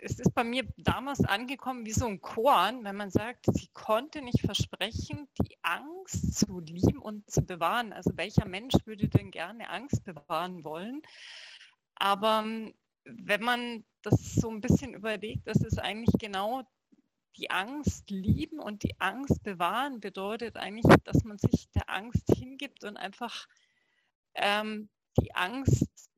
[0.02, 4.22] es ist bei mir damals angekommen wie so ein Korn, wenn man sagt, sie konnte
[4.22, 7.92] nicht versprechen, die Angst zu lieben und zu bewahren.
[7.92, 11.02] Also welcher Mensch würde denn gerne Angst bewahren wollen?
[11.96, 16.62] Aber ähm, wenn man das so ein bisschen überlegt, das ist eigentlich genau
[17.40, 22.84] die Angst lieben und die Angst bewahren bedeutet eigentlich, dass man sich der Angst hingibt
[22.84, 23.46] und einfach
[24.34, 26.10] ähm, die Angst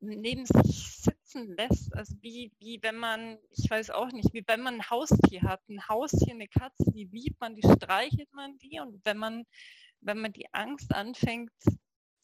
[0.00, 1.94] neben sich sitzen lässt.
[1.94, 5.60] Also wie, wie wenn man, ich weiß auch nicht, wie wenn man ein Haustier hat.
[5.68, 9.44] Ein Haustier, eine Katze, die liebt man, die streichelt man die und wenn man
[10.00, 11.52] wenn man die Angst anfängt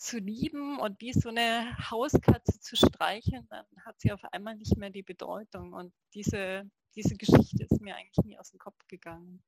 [0.04, 4.76] zu lieben und wie so eine Hauskatze zu streicheln, dann hat sie auf einmal nicht
[4.76, 5.72] mehr die Bedeutung.
[5.72, 9.42] Und diese, diese Geschichte ist mir eigentlich nie aus dem Kopf gegangen.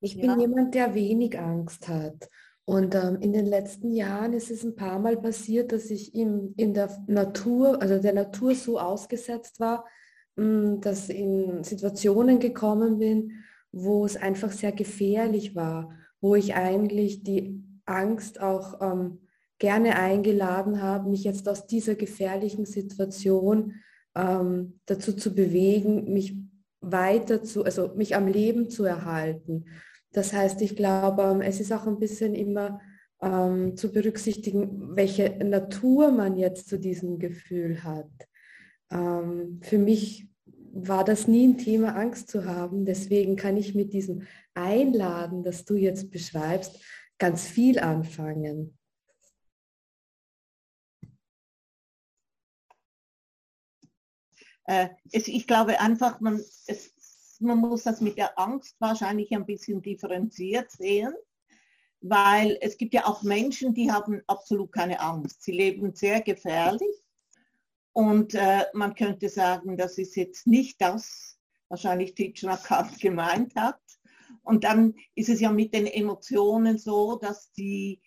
[0.00, 0.38] Ich bin ja.
[0.38, 2.28] jemand, der wenig Angst hat.
[2.64, 6.54] Und ähm, in den letzten Jahren ist es ein paar Mal passiert, dass ich in,
[6.56, 9.86] in der Natur, also der Natur so ausgesetzt war,
[10.36, 16.54] mh, mm, dass in Situationen gekommen bin, wo es einfach sehr gefährlich war, wo ich
[16.54, 19.20] eigentlich die Angst auch ähm,
[19.58, 23.74] gerne eingeladen habe, mich jetzt aus dieser gefährlichen Situation
[24.14, 26.36] ähm, dazu zu bewegen, mich
[26.80, 29.66] weiter zu, also mich am Leben zu erhalten.
[30.12, 32.80] Das heißt, ich glaube, ähm, es ist auch ein bisschen immer
[33.20, 38.10] ähm, zu berücksichtigen, welche Natur man jetzt zu diesem Gefühl hat.
[38.90, 40.28] Ähm, für mich
[40.72, 42.84] war das nie ein Thema, Angst zu haben.
[42.84, 44.22] Deswegen kann ich mit diesem
[44.60, 46.80] Einladen, das du jetzt beschreibst,
[47.18, 48.78] ganz viel anfangen.
[54.64, 59.82] Äh, ich glaube einfach, man, es, man muss das mit der Angst wahrscheinlich ein bisschen
[59.82, 61.12] differenziert sehen,
[62.00, 65.42] weil es gibt ja auch Menschen, die haben absolut keine Angst.
[65.42, 67.02] Sie leben sehr gefährlich
[67.92, 71.38] und äh, man könnte sagen, das ist jetzt nicht das,
[71.68, 73.80] wahrscheinlich Titschnakat gemeint hat.
[74.42, 78.00] Und dann ist es ja mit den Emotionen so, dass die,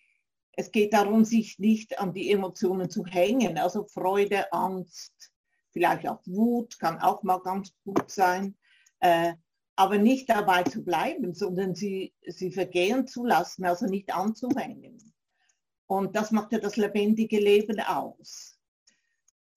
[0.52, 3.58] es geht darum, sich nicht an die Emotionen zu hängen.
[3.58, 5.32] Also Freude, Angst,
[5.70, 8.56] vielleicht auch Wut kann auch mal ganz gut sein.
[9.00, 9.34] Äh,
[9.76, 14.98] aber nicht dabei zu bleiben, sondern sie, sie vergehen zu lassen, also nicht anzuhängen.
[15.86, 18.58] Und das macht ja das lebendige Leben aus.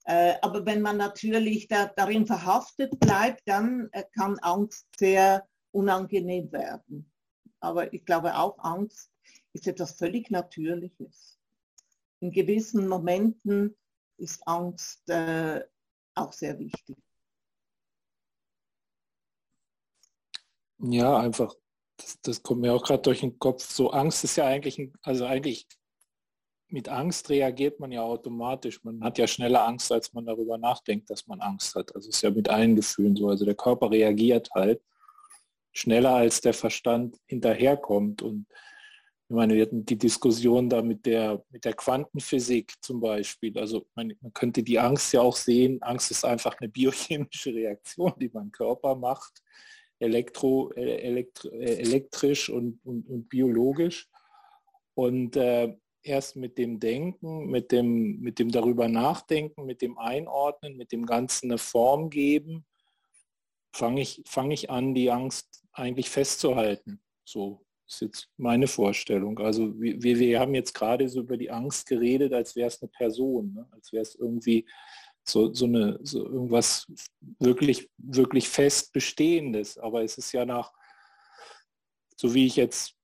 [0.06, 5.48] Äh, aber wenn man natürlich da, darin verhaftet bleibt, dann äh, kann Angst sehr
[5.78, 7.12] unangenehm werden.
[7.60, 9.12] Aber ich glaube auch, Angst
[9.54, 11.40] ist etwas völlig Natürliches.
[12.20, 13.78] In gewissen Momenten
[14.18, 15.64] ist Angst äh,
[16.16, 16.98] auch sehr wichtig.
[20.80, 21.54] Ja, einfach,
[21.98, 23.64] das, das kommt mir auch gerade durch den Kopf.
[23.64, 25.68] So Angst ist ja eigentlich, ein, also eigentlich
[26.70, 28.84] mit Angst reagiert man ja automatisch.
[28.84, 31.96] Man hat ja schneller Angst, als man darüber nachdenkt, dass man Angst hat.
[31.96, 33.30] Also es ist ja mit allen Gefühlen so.
[33.30, 34.82] Also der Körper reagiert halt
[35.72, 38.22] schneller, als der Verstand hinterherkommt.
[38.22, 38.48] Und
[39.30, 43.58] ich meine, wir hatten die Diskussion da mit der, mit der Quantenphysik zum Beispiel.
[43.58, 45.82] Also man, man könnte die Angst ja auch sehen.
[45.82, 49.44] Angst ist einfach eine biochemische Reaktion, die mein Körper macht
[50.00, 54.10] elektro, äh, elektro äh, elektrisch und, und, und, biologisch.
[54.94, 60.78] Und äh, erst mit dem Denken, mit dem, mit dem darüber nachdenken, mit dem Einordnen,
[60.78, 62.66] mit dem Ganzen eine Form geben,
[63.74, 67.02] fange ich, fang ich an, die Angst eigentlich festzuhalten.
[67.24, 69.40] So ist jetzt meine Vorstellung.
[69.40, 72.90] Also wir, wir haben jetzt gerade so über die Angst geredet, als wäre es eine
[72.90, 73.68] Person, ne?
[73.72, 74.66] als wäre es irgendwie
[75.24, 76.88] so, so, eine, so irgendwas
[77.40, 79.78] wirklich, wirklich fest Bestehendes.
[79.78, 80.74] Aber es ist ja nach,
[82.16, 82.96] so wie ich jetzt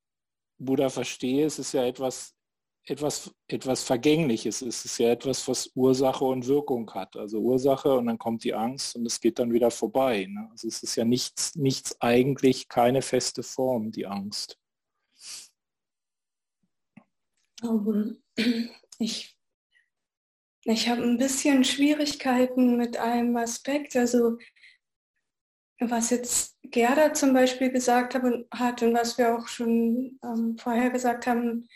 [0.57, 2.32] Buddha verstehe, es ist ja etwas,
[2.85, 4.61] etwas, etwas Vergängliches.
[4.61, 7.15] Es ist ja etwas, was Ursache und Wirkung hat.
[7.15, 10.25] Also Ursache und dann kommt die Angst und es geht dann wieder vorbei.
[10.29, 10.47] Ne?
[10.51, 14.57] Also es ist ja nichts, nichts eigentlich, keine feste Form, die Angst.
[18.99, 19.37] Ich
[20.65, 24.37] ich habe ein bisschen Schwierigkeiten mit einem Aspekt, also
[25.79, 31.27] was jetzt Gerda zum Beispiel gesagt hat und was wir auch schon ähm, vorher gesagt
[31.27, 31.67] haben,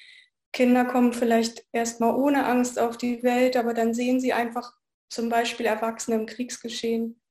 [0.58, 4.74] Kinder kommen vielleicht erstmal ohne Angst auf die Welt, aber dann sehen sie einfach
[5.08, 7.22] zum Beispiel Erwachsene im Kriegsgeschehen.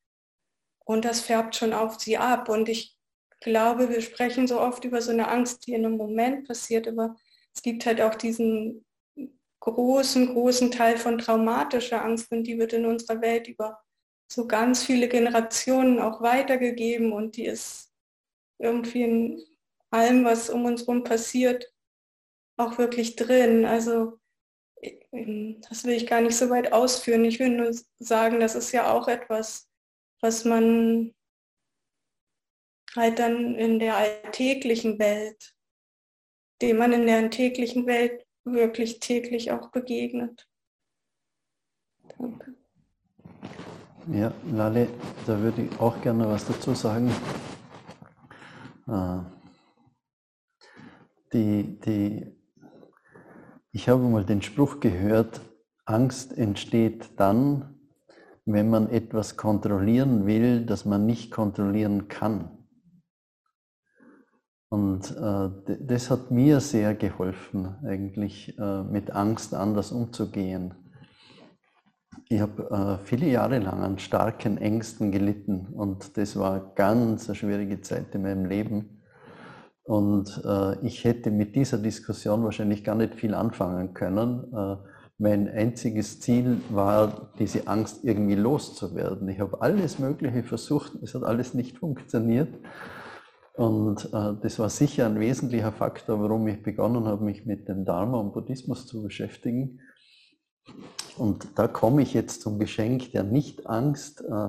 [0.84, 2.48] Und das färbt schon auf sie ab.
[2.48, 2.96] Und ich
[3.40, 7.16] glaube, wir sprechen so oft über so eine Angst, die in einem Moment passiert, aber
[7.52, 8.86] es gibt halt auch diesen
[9.58, 13.80] großen, großen Teil von traumatischer Angst und die wird in unserer Welt über
[14.30, 17.92] so ganz viele Generationen auch weitergegeben und die ist
[18.60, 19.44] irgendwie in
[19.90, 21.72] allem, was um uns herum passiert,
[22.56, 23.64] auch wirklich drin.
[23.64, 24.18] Also
[25.12, 27.24] das will ich gar nicht so weit ausführen.
[27.24, 29.68] Ich will nur sagen, das ist ja auch etwas,
[30.20, 31.14] was man
[32.94, 35.54] halt dann in der alltäglichen Welt,
[36.62, 40.48] dem man in der alltäglichen Welt wirklich täglich auch begegnet.
[42.18, 42.54] Danke.
[44.12, 44.88] Ja, Lale,
[45.26, 47.10] da würde ich auch gerne was dazu sagen.
[48.86, 49.18] Äh,
[51.32, 52.35] die, die,
[53.76, 55.42] ich habe mal den Spruch gehört,
[55.84, 57.74] Angst entsteht dann,
[58.46, 62.56] wenn man etwas kontrollieren will, das man nicht kontrollieren kann.
[64.70, 70.72] Und äh, das hat mir sehr geholfen, eigentlich äh, mit Angst anders umzugehen.
[72.30, 72.70] Ich habe
[73.02, 78.14] äh, viele Jahre lang an starken Ängsten gelitten und das war ganz eine schwierige Zeit
[78.14, 78.95] in meinem Leben.
[79.86, 84.52] Und äh, ich hätte mit dieser Diskussion wahrscheinlich gar nicht viel anfangen können.
[84.52, 84.76] Äh,
[85.18, 89.28] mein einziges Ziel war, diese Angst irgendwie loszuwerden.
[89.28, 92.52] Ich habe alles Mögliche versucht, es hat alles nicht funktioniert.
[93.54, 97.84] Und äh, das war sicher ein wesentlicher Faktor, warum ich begonnen habe, mich mit dem
[97.84, 99.80] Dharma und Buddhismus zu beschäftigen.
[101.16, 104.22] Und da komme ich jetzt zum Geschenk der Nicht-Angst.
[104.22, 104.48] Äh,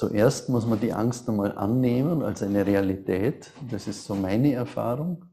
[0.00, 3.50] zuerst muss man die Angst einmal annehmen als eine Realität.
[3.70, 5.26] Das ist so meine Erfahrung.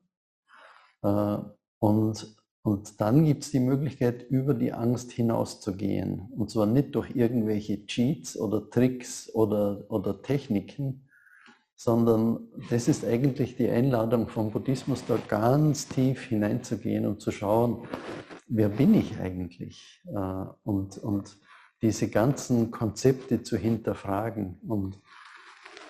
[1.03, 1.37] Äh,
[1.79, 6.27] und, und dann gibt es die Möglichkeit, über die Angst hinauszugehen.
[6.35, 11.07] Und zwar nicht durch irgendwelche Cheats oder Tricks oder, oder Techniken,
[11.75, 17.87] sondern das ist eigentlich die Einladung vom Buddhismus, da ganz tief hineinzugehen und zu schauen,
[18.47, 20.03] wer bin ich eigentlich?
[20.13, 21.37] Äh, und, und
[21.81, 24.59] diese ganzen Konzepte zu hinterfragen.
[24.67, 24.99] Und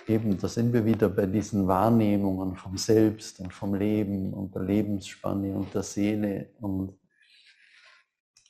[0.07, 4.63] eben, da sind wir wieder bei diesen Wahrnehmungen vom Selbst und vom Leben und der
[4.63, 6.49] Lebensspanne und der Seele.
[6.59, 6.97] Und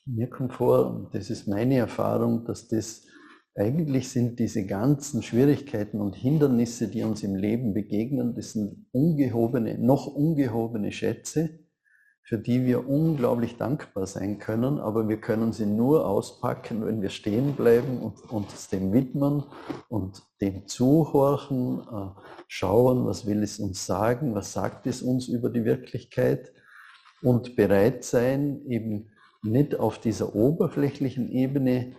[0.06, 3.04] mir kommt vor, das ist meine Erfahrung, dass das
[3.56, 9.80] eigentlich sind diese ganzen Schwierigkeiten und Hindernisse, die uns im Leben begegnen, das sind ungehobene,
[9.80, 11.67] noch ungehobene Schätze,
[12.28, 17.10] für die wir unglaublich dankbar sein können, aber wir können sie nur auspacken, wenn wir
[17.10, 19.46] stehen bleiben und uns dem widmen
[19.88, 22.20] und dem zuhorchen, äh,
[22.50, 26.52] schauen, was will es uns sagen, was sagt es uns über die Wirklichkeit
[27.22, 29.10] und bereit sein, eben
[29.42, 31.96] nicht auf dieser oberflächlichen Ebene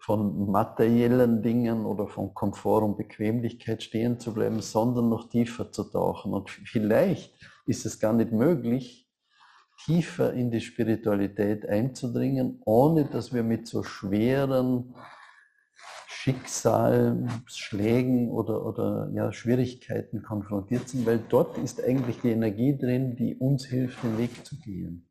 [0.00, 5.84] von materiellen Dingen oder von Komfort und Bequemlichkeit stehen zu bleiben, sondern noch tiefer zu
[5.84, 6.34] tauchen.
[6.34, 7.32] Und vielleicht
[7.64, 9.05] ist es gar nicht möglich,
[9.84, 14.94] tiefer in die Spiritualität einzudringen, ohne dass wir mit so schweren
[16.08, 23.36] Schicksalsschlägen oder, oder ja, Schwierigkeiten konfrontiert sind, weil dort ist eigentlich die Energie drin, die
[23.36, 25.08] uns hilft, den Weg zu gehen.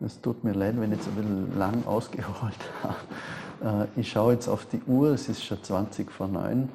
[0.00, 2.96] Es tut mir leid, wenn ich jetzt ein bisschen lang ausgeholt habe.
[3.64, 6.68] Äh, ich schaue jetzt auf die Uhr, es ist schon 20 vor 9.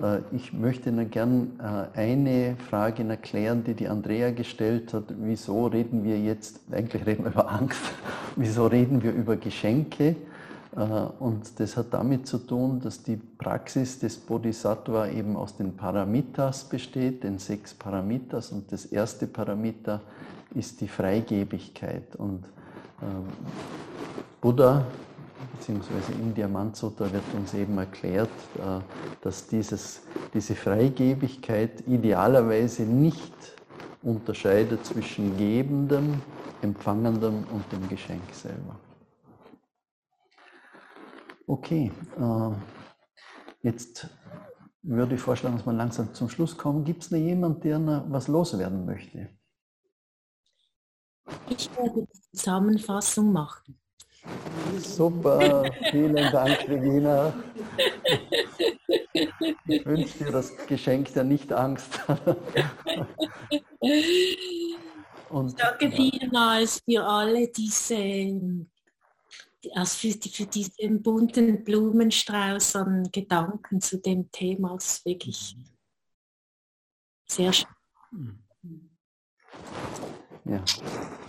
[0.00, 5.04] Äh, ich möchte Ihnen gern äh, eine Frage erklären, die die Andrea gestellt hat.
[5.18, 7.80] Wieso reden wir jetzt, eigentlich reden wir über Angst,
[8.36, 10.16] wieso reden wir über Geschenke?
[11.20, 16.64] Und das hat damit zu tun, dass die Praxis des Bodhisattva eben aus den Paramitas
[16.64, 18.50] besteht, den sechs Paramitas.
[18.50, 20.00] Und das erste Paramita
[20.52, 22.16] ist die Freigebigkeit.
[22.16, 22.42] Und
[24.40, 24.84] Buddha
[25.52, 28.80] beziehungsweise im Diamantsutra wird uns eben erklärt, äh,
[29.22, 33.34] dass dieses, diese Freigebigkeit idealerweise nicht
[34.02, 36.20] unterscheidet zwischen Gebendem,
[36.62, 38.78] Empfangendem und dem Geschenk selber.
[41.46, 42.50] Okay, äh,
[43.62, 44.08] jetzt
[44.82, 46.84] würde ich vorschlagen, dass wir langsam zum Schluss kommen.
[46.84, 49.30] Gibt es noch jemanden, der noch was loswerden möchte?
[51.48, 53.78] Ich werde die Zusammenfassung machen.
[54.78, 57.34] Super, vielen Dank, Regina.
[59.66, 62.00] Ich wünsche dir das Geschenk der Nicht-Angst.
[65.30, 68.40] Und, danke vielmals für alle diese,
[69.74, 74.74] also für, für diesen bunten Blumenstrauß an Gedanken zu dem Thema.
[74.74, 75.56] Das ist wirklich
[77.26, 78.38] sehr schön.
[80.46, 80.60] Ja,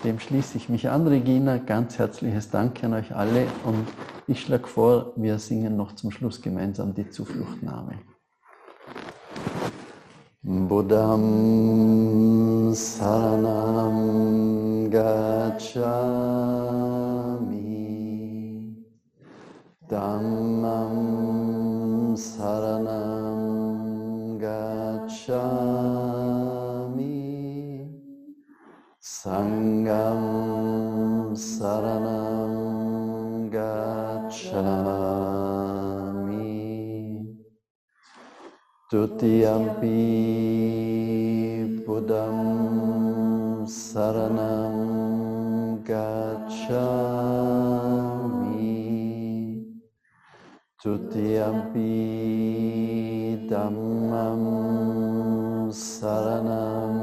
[0.04, 1.58] dem schließe ich mich an, Regina.
[1.58, 3.88] Ganz herzliches Dank an euch alle und
[4.28, 7.94] ich schlage vor, wir singen noch zum Schluss gemeinsam die Zufluchtnahme.
[10.42, 11.94] Buddham
[12.74, 14.12] Saranam
[14.92, 15.86] Gacchami
[19.88, 20.98] Dhammam
[22.18, 23.58] Saranam
[24.40, 25.65] Gacchami
[29.26, 30.22] Sangam
[31.34, 32.54] Saranam
[33.50, 34.54] Gacchami
[38.86, 39.98] Tutiyampi
[41.84, 44.78] Buddham Saranam
[45.82, 46.86] Gacchami
[50.78, 51.90] Tutiyampi
[53.50, 54.44] Dhammam
[55.74, 56.94] Saranam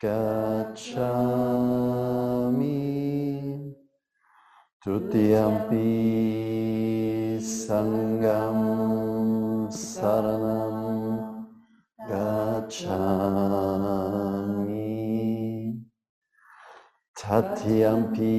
[0.00, 0.37] gacchami
[4.88, 5.84] Tutiyampi
[7.44, 8.60] Sangam
[9.68, 11.44] Saranam
[12.08, 12.88] Gacchami
[17.12, 18.32] Tatyampi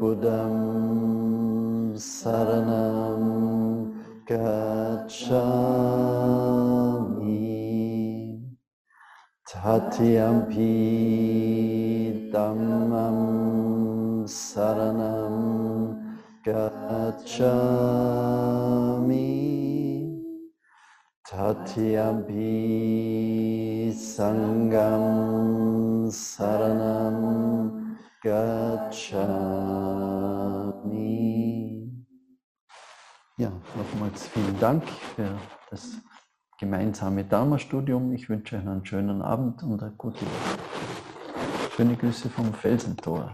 [0.00, 0.56] Buddham
[1.92, 3.20] Saranam
[4.24, 5.28] Gacchami
[9.44, 10.72] Tatyampi
[12.32, 13.37] Dhammam
[14.28, 15.96] Saranam
[16.44, 17.38] Gacchami
[21.26, 22.38] Tatyampi
[23.92, 25.06] Sangam
[26.10, 29.38] Saranam Gacchami.
[33.38, 34.84] Ja, nochmals vielen Dank
[35.14, 35.38] für
[35.70, 35.92] das
[36.58, 38.12] gemeinsame Dharma-Studium.
[38.12, 40.58] Ich wünsche euch einen schönen Abend und eine gute Woche.
[41.76, 43.32] Schöne Grüße vom Felsentor.